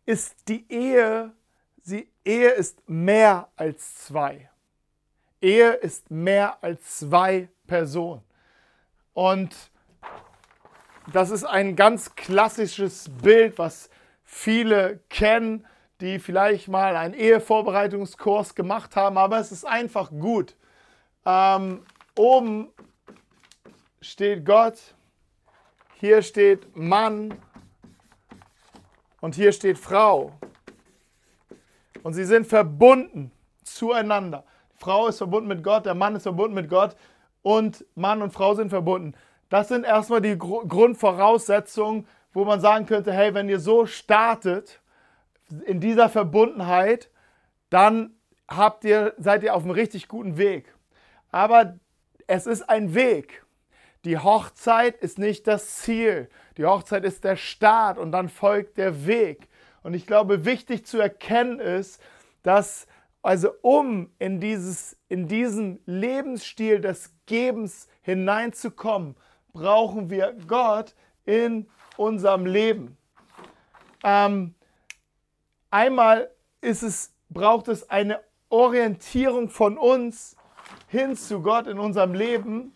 ist 0.06 0.48
die 0.48 0.66
Ehe, 0.72 1.32
die 1.86 2.08
Ehe 2.24 2.50
ist 2.50 2.88
mehr 2.90 3.50
als 3.56 3.96
zwei. 4.06 4.50
Ehe 5.42 5.72
ist 5.74 6.12
mehr 6.12 6.64
als 6.64 7.00
zwei 7.00 7.50
Personen. 7.66 8.24
Und 9.14 9.56
das 11.12 11.32
ist 11.32 11.44
ein 11.44 11.76
ganz 11.76 12.16
klassisches 12.16 13.10
Bild, 13.22 13.58
was 13.58 13.90
viele 14.24 15.00
kennen, 15.10 15.66
die 16.00 16.20
vielleicht 16.20 16.68
mal 16.68 16.96
einen 16.96 17.14
Ehevorbereitungskurs 17.14 18.56
gemacht 18.56 18.96
haben, 18.96 19.18
aber 19.18 19.40
es 19.40 19.52
ist 19.52 19.66
einfach 19.66 20.10
gut. 20.10 20.56
Ähm, 21.26 21.86
oben 22.18 22.70
steht 24.02 24.46
Gott, 24.46 24.80
hier 26.00 26.22
steht 26.22 26.76
Mann 26.76 27.34
und 29.20 29.36
hier 29.36 29.52
steht 29.52 29.78
Frau. 29.78 30.34
Und 32.04 32.14
sie 32.14 32.26
sind 32.26 32.48
verbunden 32.48 33.32
zueinander. 33.64 34.44
Die 34.74 34.80
Frau 34.80 35.08
ist 35.08 35.20
verbunden 35.20 35.48
mit 35.48 35.64
Gott, 35.64 35.86
der 35.86 35.94
Mann 35.94 36.16
ist 36.16 36.24
verbunden 36.24 36.56
mit 36.56 36.70
Gott 36.70 36.96
und 37.44 37.86
Mann 37.96 38.22
und 38.22 38.34
Frau 38.34 38.56
sind 38.56 38.70
verbunden. 38.70 39.14
Das 39.50 39.68
sind 39.68 39.86
erstmal 39.86 40.22
die 40.22 40.38
Grundvoraussetzungen, 40.38 42.08
wo 42.34 42.46
man 42.46 42.62
sagen 42.62 42.86
könnte, 42.86 43.12
hey, 43.12 43.34
wenn 43.34 43.50
ihr 43.50 43.60
so 43.60 43.86
startet 43.86 44.80
in 45.66 45.80
dieser 45.80 46.10
Verbundenheit, 46.10 47.10
dann 47.70 48.16
habt 48.48 48.86
ihr, 48.86 49.14
seid 49.18 49.44
ihr 49.44 49.54
auf 49.54 49.64
einem 49.64 49.72
richtig 49.72 50.08
guten 50.08 50.38
Weg. 50.38 50.74
Aber 51.32 51.78
es 52.32 52.48
ist 52.48 52.70
ein 52.70 52.96
Weg. 52.96 53.44
Die 54.06 54.18
Hochzeit 54.18 54.96
ist 54.96 55.20
nicht 55.20 55.48
das 55.48 55.80
Ziel. 55.80 56.30
Die 56.56 56.66
Hochzeit 56.66 57.04
ist 57.04 57.26
der 57.26 57.36
Start 57.36 57.98
und 57.98 58.14
dann 58.14 58.30
folgt 58.30 58.78
der 58.78 59.06
Weg. 59.06 59.50
Und 59.84 59.94
ich 59.96 60.08
glaube, 60.08 60.46
wichtig 60.46 60.86
zu 60.86 60.98
erkennen 60.98 61.60
ist, 61.60 62.02
dass 62.42 62.88
also 63.22 63.50
um 63.62 64.10
in, 64.18 64.40
dieses, 64.40 64.96
in 65.10 65.28
diesen 65.28 65.82
Lebensstil 65.86 66.80
des 66.80 67.14
Gebens 67.26 67.90
hineinzukommen, 68.02 69.16
brauchen 69.52 70.10
wir 70.10 70.34
Gott 70.48 70.96
in 71.26 71.68
unserem 71.98 72.46
Leben. 72.46 72.98
Ähm, 74.06 74.56
einmal 75.70 76.32
ist 76.62 76.82
es, 76.82 77.14
braucht 77.30 77.68
es 77.68 77.90
eine 77.90 78.22
Orientierung 78.48 79.50
von 79.50 79.78
uns 79.78 80.38
hin 80.92 81.16
zu 81.16 81.42
Gott 81.42 81.68
in 81.68 81.80
unserem 81.80 82.14
Leben. 82.14 82.74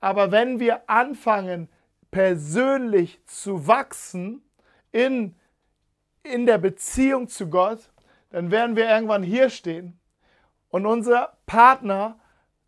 Aber 0.00 0.32
wenn 0.32 0.58
wir 0.58 0.88
anfangen, 0.88 1.68
persönlich 2.10 3.20
zu 3.26 3.66
wachsen 3.66 4.42
in, 4.90 5.36
in 6.22 6.46
der 6.46 6.58
Beziehung 6.58 7.28
zu 7.28 7.50
Gott, 7.50 7.90
dann 8.30 8.50
werden 8.50 8.74
wir 8.74 8.88
irgendwann 8.88 9.22
hier 9.22 9.50
stehen 9.50 10.00
und 10.70 10.86
unser 10.86 11.36
Partner 11.44 12.18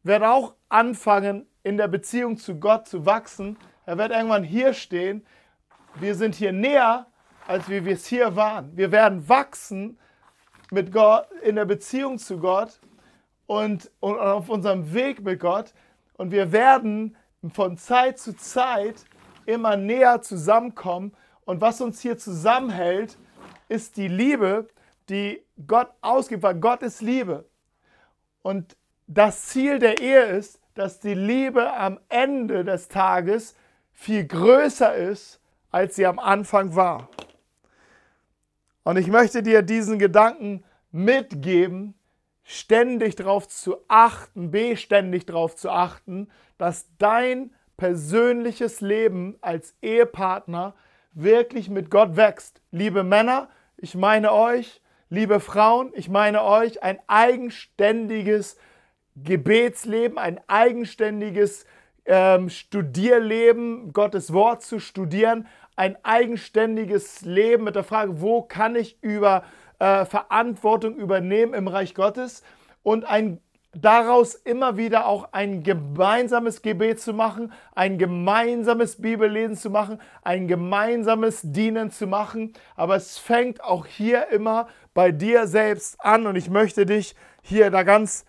wird 0.02 0.22
auch 0.22 0.54
anfangen, 0.68 1.46
in 1.62 1.78
der 1.78 1.88
Beziehung 1.88 2.36
zu 2.36 2.60
Gott 2.60 2.86
zu 2.86 3.06
wachsen. 3.06 3.56
Er 3.86 3.96
wird 3.96 4.10
irgendwann 4.12 4.44
hier 4.44 4.74
stehen. 4.74 5.26
Wir 5.94 6.14
sind 6.14 6.34
hier 6.34 6.52
näher, 6.52 7.06
als 7.48 7.66
wir 7.70 7.86
es 7.86 8.04
hier 8.04 8.36
waren. 8.36 8.76
Wir 8.76 8.92
werden 8.92 9.26
wachsen 9.26 9.98
mit 10.70 10.92
Gott, 10.92 11.26
in 11.42 11.56
der 11.56 11.64
Beziehung 11.64 12.18
zu 12.18 12.38
Gott 12.38 12.78
und, 13.46 13.90
und 14.00 14.18
auf 14.18 14.48
unserem 14.48 14.92
Weg 14.94 15.22
mit 15.22 15.40
Gott. 15.40 15.72
Und 16.16 16.30
wir 16.30 16.52
werden 16.52 17.16
von 17.52 17.76
Zeit 17.76 18.18
zu 18.18 18.36
Zeit 18.36 19.04
immer 19.46 19.76
näher 19.76 20.22
zusammenkommen. 20.22 21.12
Und 21.44 21.60
was 21.60 21.80
uns 21.80 22.00
hier 22.00 22.16
zusammenhält, 22.16 23.18
ist 23.68 23.96
die 23.96 24.08
Liebe, 24.08 24.68
die 25.08 25.42
Gott 25.66 25.90
ausgibt, 26.00 26.42
weil 26.42 26.54
Gott 26.54 26.82
ist 26.82 27.02
Liebe. 27.02 27.44
Und 28.42 28.76
das 29.06 29.46
Ziel 29.46 29.78
der 29.78 30.00
Ehe 30.00 30.22
ist, 30.22 30.60
dass 30.74 31.00
die 31.00 31.14
Liebe 31.14 31.72
am 31.72 32.00
Ende 32.08 32.64
des 32.64 32.88
Tages 32.88 33.54
viel 33.92 34.26
größer 34.26 34.94
ist, 34.94 35.40
als 35.70 35.96
sie 35.96 36.06
am 36.06 36.18
Anfang 36.18 36.74
war. 36.74 37.08
Und 38.82 38.96
ich 38.96 39.06
möchte 39.08 39.42
dir 39.42 39.62
diesen 39.62 39.98
Gedanken 39.98 40.64
mitgeben, 40.90 41.94
ständig 42.44 43.16
darauf 43.16 43.48
zu 43.48 43.76
achten, 43.88 44.50
beständig 44.50 45.26
darauf 45.26 45.56
zu 45.56 45.70
achten, 45.70 46.28
dass 46.58 46.86
dein 46.98 47.50
persönliches 47.76 48.80
Leben 48.80 49.36
als 49.40 49.74
Ehepartner 49.82 50.74
wirklich 51.12 51.70
mit 51.70 51.90
Gott 51.90 52.16
wächst. 52.16 52.60
Liebe 52.70 53.02
Männer, 53.02 53.48
ich 53.76 53.94
meine 53.94 54.32
euch, 54.32 54.80
liebe 55.08 55.40
Frauen, 55.40 55.90
ich 55.94 56.08
meine 56.08 56.44
euch, 56.44 56.82
ein 56.82 56.98
eigenständiges 57.06 58.56
Gebetsleben, 59.16 60.18
ein 60.18 60.40
eigenständiges 60.46 61.66
ähm, 62.04 62.50
Studierleben, 62.50 63.92
Gottes 63.92 64.32
Wort 64.32 64.62
zu 64.62 64.78
studieren, 64.78 65.46
ein 65.76 65.96
eigenständiges 66.04 67.22
Leben 67.22 67.64
mit 67.64 67.74
der 67.74 67.84
Frage, 67.84 68.20
wo 68.20 68.42
kann 68.42 68.76
ich 68.76 69.02
über 69.02 69.44
Verantwortung 70.06 70.96
übernehmen 70.96 71.54
im 71.54 71.68
Reich 71.68 71.94
Gottes 71.94 72.42
und 72.82 73.04
ein 73.04 73.40
daraus 73.74 74.34
immer 74.34 74.76
wieder 74.76 75.06
auch 75.06 75.32
ein 75.32 75.62
gemeinsames 75.62 76.62
Gebet 76.62 77.00
zu 77.00 77.12
machen, 77.12 77.52
ein 77.74 77.98
gemeinsames 77.98 79.00
Bibellesen 79.00 79.56
zu 79.56 79.70
machen, 79.70 80.00
ein 80.22 80.46
gemeinsames 80.48 81.40
Dienen 81.42 81.90
zu 81.90 82.06
machen. 82.06 82.52
Aber 82.76 82.96
es 82.96 83.18
fängt 83.18 83.62
auch 83.62 83.86
hier 83.86 84.28
immer 84.28 84.68
bei 84.94 85.10
dir 85.10 85.46
selbst 85.46 86.00
an 86.00 86.26
und 86.26 86.36
ich 86.36 86.50
möchte 86.50 86.86
dich 86.86 87.16
hier 87.42 87.70
da 87.70 87.82
ganz 87.82 88.24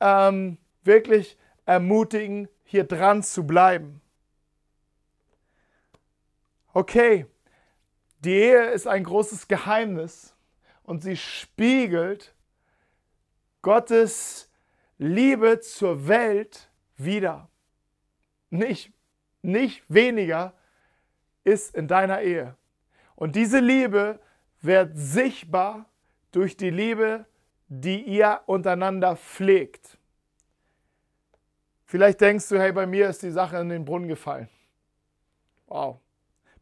ähm, 0.00 0.58
wirklich 0.84 1.36
ermutigen, 1.64 2.48
hier 2.64 2.84
dran 2.84 3.22
zu 3.22 3.46
bleiben. 3.46 4.00
Okay, 6.72 7.26
die 8.20 8.34
Ehe 8.34 8.66
ist 8.66 8.86
ein 8.86 9.04
großes 9.04 9.48
Geheimnis 9.48 10.35
und 10.86 11.02
sie 11.02 11.16
spiegelt 11.16 12.32
Gottes 13.60 14.48
Liebe 14.98 15.60
zur 15.60 16.08
Welt 16.08 16.70
wieder. 16.96 17.50
Nicht, 18.50 18.92
nicht 19.42 19.82
weniger 19.88 20.54
ist 21.42 21.74
in 21.74 21.88
deiner 21.88 22.22
Ehe. 22.22 22.56
Und 23.16 23.34
diese 23.34 23.58
Liebe 23.58 24.20
wird 24.62 24.92
sichtbar 24.94 25.86
durch 26.30 26.56
die 26.56 26.70
Liebe, 26.70 27.26
die 27.66 28.02
ihr 28.02 28.40
untereinander 28.46 29.16
pflegt. 29.16 29.98
Vielleicht 31.84 32.20
denkst 32.20 32.48
du, 32.48 32.58
hey, 32.60 32.72
bei 32.72 32.86
mir 32.86 33.08
ist 33.08 33.22
die 33.22 33.30
Sache 33.30 33.58
in 33.58 33.68
den 33.68 33.84
Brunnen 33.84 34.08
gefallen. 34.08 34.48
Wow. 35.66 35.98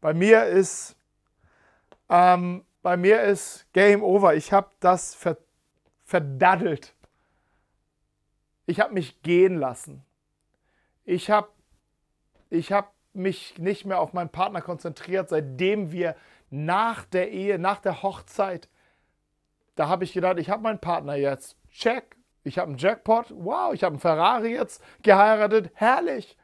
Bei 0.01 0.13
mir 0.13 0.45
ist 0.45 0.95
ähm, 2.09 2.64
bei 2.85 2.97
mir 2.97 3.23
ist 3.23 3.65
Game 3.73 4.03
Over. 4.03 4.35
Ich 4.35 4.53
habe 4.53 4.69
das 4.79 5.15
ver 5.15 5.37
verdaddelt. 6.03 6.93
Ich 8.67 8.79
habe 8.79 8.93
mich 8.93 9.23
gehen 9.23 9.57
lassen. 9.57 10.05
Ich 11.03 11.31
habe 11.31 11.47
ich 12.51 12.71
hab 12.71 12.93
mich 13.11 13.57
nicht 13.57 13.85
mehr 13.85 13.99
auf 13.99 14.13
meinen 14.13 14.29
Partner 14.29 14.61
konzentriert, 14.61 15.29
seitdem 15.29 15.91
wir 15.91 16.15
nach 16.51 17.05
der 17.05 17.31
Ehe, 17.31 17.57
nach 17.57 17.79
der 17.79 18.03
Hochzeit, 18.03 18.69
da 19.73 19.87
habe 19.87 20.03
ich 20.03 20.13
gedacht, 20.13 20.37
ich 20.37 20.51
habe 20.51 20.61
meinen 20.61 20.79
Partner 20.79 21.15
jetzt. 21.15 21.57
Check. 21.71 22.15
Ich 22.43 22.59
habe 22.59 22.69
einen 22.69 22.77
Jackpot. 22.77 23.31
Wow, 23.31 23.73
ich 23.73 23.83
habe 23.83 23.93
einen 23.93 23.99
Ferrari 23.99 24.53
jetzt 24.53 24.83
geheiratet. 25.01 25.71
Herrlich. 25.73 26.37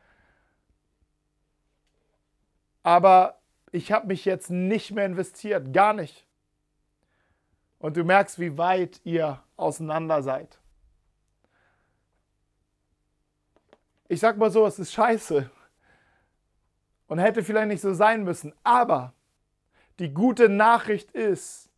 Aber 2.81 3.37
ich 3.71 3.91
habe 3.91 4.07
mich 4.07 4.25
jetzt 4.25 4.49
nicht 4.49 4.89
mehr 4.89 5.05
investiert. 5.05 5.71
Gar 5.71 5.93
nicht. 5.93 6.25
Und 7.81 7.97
du 7.97 8.03
merkst, 8.03 8.37
wie 8.37 8.59
weit 8.59 9.01
ihr 9.03 9.41
auseinander 9.57 10.21
seid. 10.21 10.59
Ich 14.07 14.19
sag 14.19 14.37
mal 14.37 14.51
so, 14.51 14.67
es 14.67 14.77
ist 14.77 14.93
scheiße. 14.93 15.49
Und 17.07 17.17
hätte 17.17 17.43
vielleicht 17.43 17.69
nicht 17.69 17.81
so 17.81 17.93
sein 17.93 18.23
müssen. 18.23 18.53
Aber 18.63 19.13
die 19.97 20.13
gute 20.13 20.47
Nachricht 20.47 21.11
ist, 21.11 21.71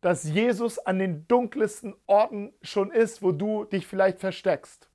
dass 0.00 0.24
Jesus 0.24 0.78
an 0.78 0.98
den 0.98 1.28
dunkelsten 1.28 1.94
Orten 2.06 2.54
schon 2.62 2.90
ist, 2.90 3.22
wo 3.22 3.30
du 3.30 3.64
dich 3.64 3.86
vielleicht 3.86 4.20
versteckst. 4.20 4.88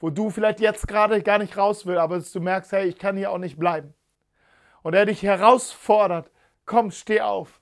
Wo 0.00 0.08
du 0.08 0.30
vielleicht 0.30 0.60
jetzt 0.60 0.88
gerade 0.88 1.22
gar 1.22 1.38
nicht 1.38 1.58
raus 1.58 1.84
willst, 1.84 2.00
aber 2.00 2.20
du 2.20 2.40
merkst, 2.40 2.72
hey, 2.72 2.88
ich 2.88 2.98
kann 2.98 3.18
hier 3.18 3.30
auch 3.30 3.38
nicht 3.38 3.58
bleiben. 3.58 3.92
Und 4.82 4.94
er 4.94 5.04
dich 5.04 5.22
herausfordert, 5.22 6.30
komm, 6.64 6.90
steh 6.90 7.20
auf. 7.20 7.60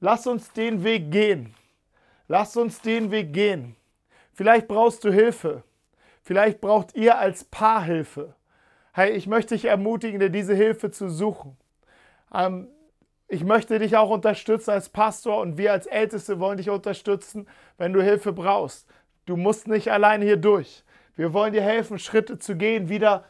Lass 0.00 0.26
uns 0.26 0.52
den 0.52 0.84
Weg 0.84 1.10
gehen. 1.10 1.54
Lass 2.28 2.56
uns 2.56 2.80
den 2.80 3.10
Weg 3.10 3.32
gehen. 3.32 3.74
Vielleicht 4.32 4.68
brauchst 4.68 5.02
du 5.02 5.12
Hilfe. 5.12 5.64
Vielleicht 6.22 6.60
braucht 6.60 6.94
ihr 6.94 7.18
als 7.18 7.44
Paar 7.44 7.82
Hilfe. 7.82 8.34
Hey, 8.92 9.12
ich 9.12 9.26
möchte 9.26 9.54
dich 9.54 9.64
ermutigen, 9.64 10.20
dir 10.20 10.30
diese 10.30 10.54
Hilfe 10.54 10.90
zu 10.90 11.08
suchen. 11.08 11.56
Ähm, 12.32 12.68
ich 13.26 13.44
möchte 13.44 13.78
dich 13.78 13.96
auch 13.96 14.10
unterstützen 14.10 14.70
als 14.70 14.88
Pastor 14.88 15.40
und 15.40 15.58
wir 15.58 15.72
als 15.72 15.86
Älteste 15.86 16.38
wollen 16.38 16.58
dich 16.58 16.70
unterstützen, 16.70 17.48
wenn 17.76 17.92
du 17.92 18.02
Hilfe 18.02 18.32
brauchst. 18.32 18.88
Du 19.26 19.36
musst 19.36 19.68
nicht 19.68 19.90
alleine 19.90 20.24
hier 20.24 20.36
durch. 20.36 20.84
Wir 21.16 21.32
wollen 21.32 21.52
dir 21.52 21.62
helfen, 21.62 21.98
Schritte 21.98 22.38
zu 22.38 22.56
gehen, 22.56 22.88
wieder. 22.88 23.24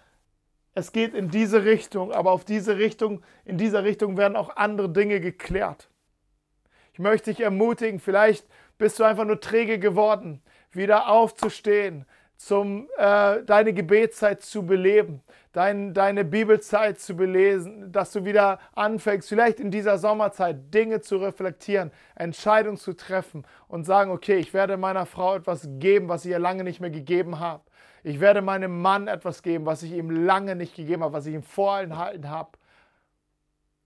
Es 0.75 0.93
geht 0.93 1.15
in 1.15 1.31
diese 1.31 1.65
Richtung, 1.65 2.13
aber 2.13 2.31
auf 2.31 2.45
diese 2.45 2.77
Richtung, 2.77 3.23
in 3.45 3.59
dieser 3.59 3.85
Richtung 3.85 4.17
werden 4.17 4.37
auch 4.37 4.55
andere 4.57 4.91
Dinge 4.91 5.21
geklärt. 5.21 5.89
Ich 6.99 7.01
möchte 7.01 7.31
dich 7.31 7.43
ermutigen, 7.43 8.01
vielleicht 8.01 8.45
bist 8.77 8.99
du 8.99 9.05
einfach 9.05 9.25
nur 9.25 9.41
träge 9.41 9.79
geworden, 9.79 10.43
wieder 10.73 11.09
aufzustehen, 11.09 12.07
zum, 12.37 12.89
äh, 12.97 13.45
deine 13.45 13.73
Gebetszeit 13.73 14.43
zu 14.43 14.67
beleben, 14.67 15.23
dein, 15.53 15.95
deine 15.95 16.25
Bibelzeit 16.25 16.99
zu 16.99 17.15
belesen, 17.15 17.93
dass 17.93 18.11
du 18.11 18.25
wieder 18.25 18.59
anfängst, 18.75 19.29
vielleicht 19.29 19.61
in 19.61 19.71
dieser 19.71 19.97
Sommerzeit 19.97 20.75
Dinge 20.75 21.01
zu 21.01 21.19
reflektieren, 21.19 21.93
Entscheidungen 22.17 22.79
zu 22.79 22.95
treffen 22.95 23.47
und 23.69 23.85
sagen, 23.85 24.11
okay, 24.11 24.39
ich 24.39 24.53
werde 24.53 24.77
meiner 24.77 25.07
Frau 25.07 25.37
etwas 25.37 25.69
geben, 25.79 26.09
was 26.09 26.25
ich 26.25 26.33
ihr 26.33 26.41
lange 26.41 26.65
nicht 26.65 26.81
mehr 26.81 26.91
gegeben 26.91 27.39
habe. 27.39 27.63
Ich 28.03 28.19
werde 28.19 28.43
meinem 28.43 28.83
Mann 28.83 29.07
etwas 29.07 29.45
geben, 29.45 29.67
was 29.67 29.85
ich 29.85 29.93
ihm 29.93 30.11
lange 30.11 30.57
nicht 30.57 30.75
gegeben 30.75 31.05
habe, 31.05 31.13
was 31.13 31.27
ich 31.27 31.35
ihm 31.35 31.45
vorenthalten 31.45 32.29
habe. 32.29 32.59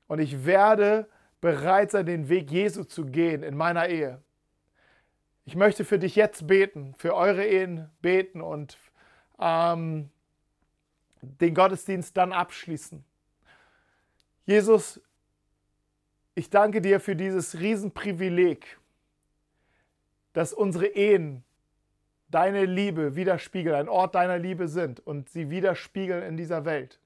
Und 0.06 0.18
ich 0.18 0.46
werde 0.46 1.08
bereit 1.42 1.90
sein, 1.90 2.06
den 2.06 2.30
Weg 2.30 2.50
Jesu 2.50 2.84
zu 2.84 3.04
gehen 3.04 3.42
in 3.42 3.54
meiner 3.56 3.88
Ehe. 3.88 4.22
Ich 5.44 5.56
möchte 5.56 5.84
für 5.84 5.98
dich 5.98 6.16
jetzt 6.16 6.46
beten, 6.46 6.94
für 6.96 7.14
eure 7.14 7.44
Ehen 7.44 7.90
beten 8.00 8.40
und 8.40 8.78
ähm, 9.40 10.08
den 11.20 11.54
Gottesdienst 11.54 12.16
dann 12.16 12.32
abschließen. 12.32 13.04
Jesus, 14.46 15.00
ich 16.34 16.48
danke 16.48 16.80
dir 16.80 17.00
für 17.00 17.16
dieses 17.16 17.58
Riesenprivileg, 17.58 18.78
dass 20.32 20.52
unsere 20.52 20.86
Ehen 20.86 21.44
deine 22.28 22.64
Liebe 22.64 23.16
widerspiegeln, 23.16 23.74
ein 23.74 23.88
Ort 23.88 24.14
deiner 24.14 24.38
Liebe 24.38 24.68
sind 24.68 25.00
und 25.00 25.28
sie 25.28 25.50
widerspiegeln 25.50 26.22
in 26.22 26.36
dieser 26.36 26.64
Welt. 26.64 27.00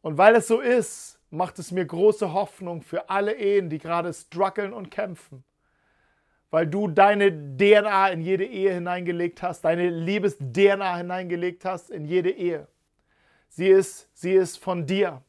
Und 0.00 0.16
weil 0.16 0.36
es 0.36 0.46
so 0.46 0.60
ist, 0.60 1.19
macht 1.30 1.58
es 1.58 1.70
mir 1.70 1.84
große 1.84 2.32
Hoffnung 2.32 2.82
für 2.82 3.08
alle 3.08 3.34
Ehen, 3.34 3.70
die 3.70 3.78
gerade 3.78 4.12
strugglen 4.12 4.72
und 4.72 4.90
kämpfen. 4.90 5.44
Weil 6.50 6.66
du 6.66 6.88
deine 6.88 7.30
DNA 7.56 8.08
in 8.08 8.20
jede 8.22 8.44
Ehe 8.44 8.74
hineingelegt 8.74 9.42
hast, 9.42 9.64
deine 9.64 9.88
Liebes-DNA 9.88 10.96
hineingelegt 10.96 11.64
hast 11.64 11.90
in 11.90 12.04
jede 12.04 12.30
Ehe. 12.30 12.66
Sie 13.48 13.68
ist, 13.68 14.08
sie 14.12 14.32
ist 14.32 14.58
von 14.58 14.86
dir. 14.86 15.22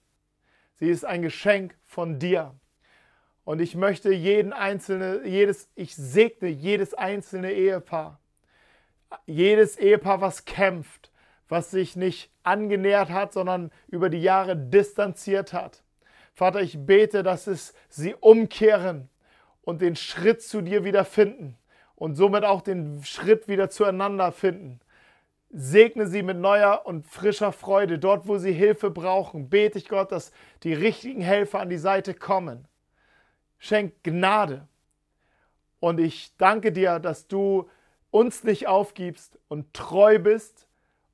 Sie 0.80 0.90
ist 0.90 1.06
ein 1.06 1.22
Geschenk 1.22 1.76
von 1.86 2.18
dir. 2.18 2.56
Und 3.44 3.62
ich 3.62 3.76
möchte 3.76 4.12
jeden 4.12 4.54
einzelne, 4.54 5.22
jedes, 5.26 5.70
ich 5.76 5.96
segne 5.96 6.48
jedes 6.50 6.94
einzelne 6.94 7.52
Ehepaar. 7.52 8.20
Jedes 9.26 9.78
Ehepaar, 9.78 10.22
was 10.22 10.46
kämpft, 10.46 11.12
was 11.50 11.70
sich 11.70 11.96
nicht 11.96 12.32
angenähert 12.44 13.10
hat, 13.10 13.34
sondern 13.34 13.72
über 13.88 14.10
die 14.10 14.22
Jahre 14.22 14.56
distanziert 14.56 15.54
hat. 15.54 15.84
Vater, 16.34 16.62
ich 16.62 16.86
bete, 16.86 17.24
dass 17.24 17.48
es 17.48 17.74
sie 17.90 18.16
umkehren 18.16 19.10
und 19.62 19.82
den 19.82 19.96
Schritt 19.96 20.42
zu 20.42 20.62
dir 20.62 20.84
wieder 20.84 21.06
finden 21.06 21.58
und 21.96 22.16
somit 22.16 22.44
auch 22.44 22.62
den 22.62 23.04
Schritt 23.04 23.48
wieder 23.48 23.70
zueinander 23.70 24.32
finden. 24.32 24.80
Segne 25.52 26.08
sie 26.08 26.24
mit 26.24 26.38
neuer 26.38 26.84
und 26.86 27.06
frischer 27.06 27.52
Freude. 27.52 28.00
Dort, 28.00 28.28
wo 28.28 28.38
sie 28.38 28.54
Hilfe 28.54 28.90
brauchen, 28.90 29.50
bete 29.50 29.78
ich 29.78 29.90
Gott, 29.90 30.12
dass 30.12 30.32
die 30.64 30.74
richtigen 30.74 31.22
Helfer 31.22 31.60
an 31.60 31.70
die 31.70 31.78
Seite 31.78 32.14
kommen. 32.14 32.68
Schenk 33.60 34.02
Gnade. 34.04 34.68
Und 35.80 36.00
ich 36.00 36.36
danke 36.38 36.72
dir, 36.72 37.00
dass 37.00 37.28
du 37.28 37.70
uns 38.12 38.44
nicht 38.44 38.68
aufgibst 38.68 39.38
und 39.48 39.74
treu 39.74 40.20
bist 40.20 40.68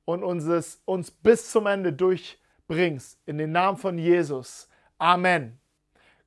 und 0.04 0.22
uns, 0.22 0.80
uns 0.84 1.10
bis 1.10 1.50
zum 1.50 1.66
Ende 1.66 1.92
durchbringst. 1.92 3.18
In 3.26 3.38
den 3.38 3.52
Namen 3.52 3.76
von 3.76 3.98
Jesus. 3.98 4.67
Amen. 4.98 5.58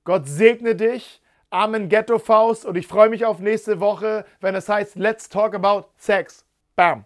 Gott 0.03 0.27
segne 0.27 0.75
dich. 0.75 1.21
Amen, 1.49 1.89
Ghetto 1.89 2.17
Faust. 2.17 2.65
Und 2.65 2.75
ich 2.77 2.87
freue 2.87 3.09
mich 3.09 3.25
auf 3.25 3.39
nächste 3.39 3.79
Woche, 3.79 4.25
wenn 4.39 4.55
es 4.55 4.69
heißt 4.69 4.95
Let's 4.95 5.29
Talk 5.29 5.53
About 5.53 5.89
Sex. 5.97 6.45
Bam. 6.75 7.05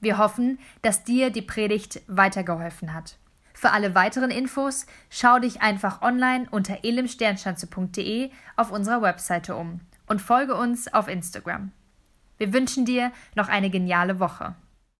Wir 0.00 0.18
hoffen, 0.18 0.60
dass 0.82 1.02
dir 1.02 1.30
die 1.30 1.42
Predigt 1.42 2.02
weitergeholfen 2.06 2.94
hat. 2.94 3.18
Für 3.52 3.72
alle 3.72 3.96
weiteren 3.96 4.30
Infos 4.30 4.86
schau 5.10 5.40
dich 5.40 5.60
einfach 5.60 6.00
online 6.00 6.46
unter 6.52 6.84
elimsternschanze.de 6.84 8.30
auf 8.54 8.70
unserer 8.70 9.02
Webseite 9.02 9.56
um 9.56 9.80
und 10.06 10.22
folge 10.22 10.54
uns 10.54 10.92
auf 10.94 11.08
Instagram. 11.08 11.72
Wir 12.36 12.52
wünschen 12.52 12.84
dir 12.84 13.10
noch 13.34 13.48
eine 13.48 13.68
geniale 13.68 14.20
Woche. 14.20 14.54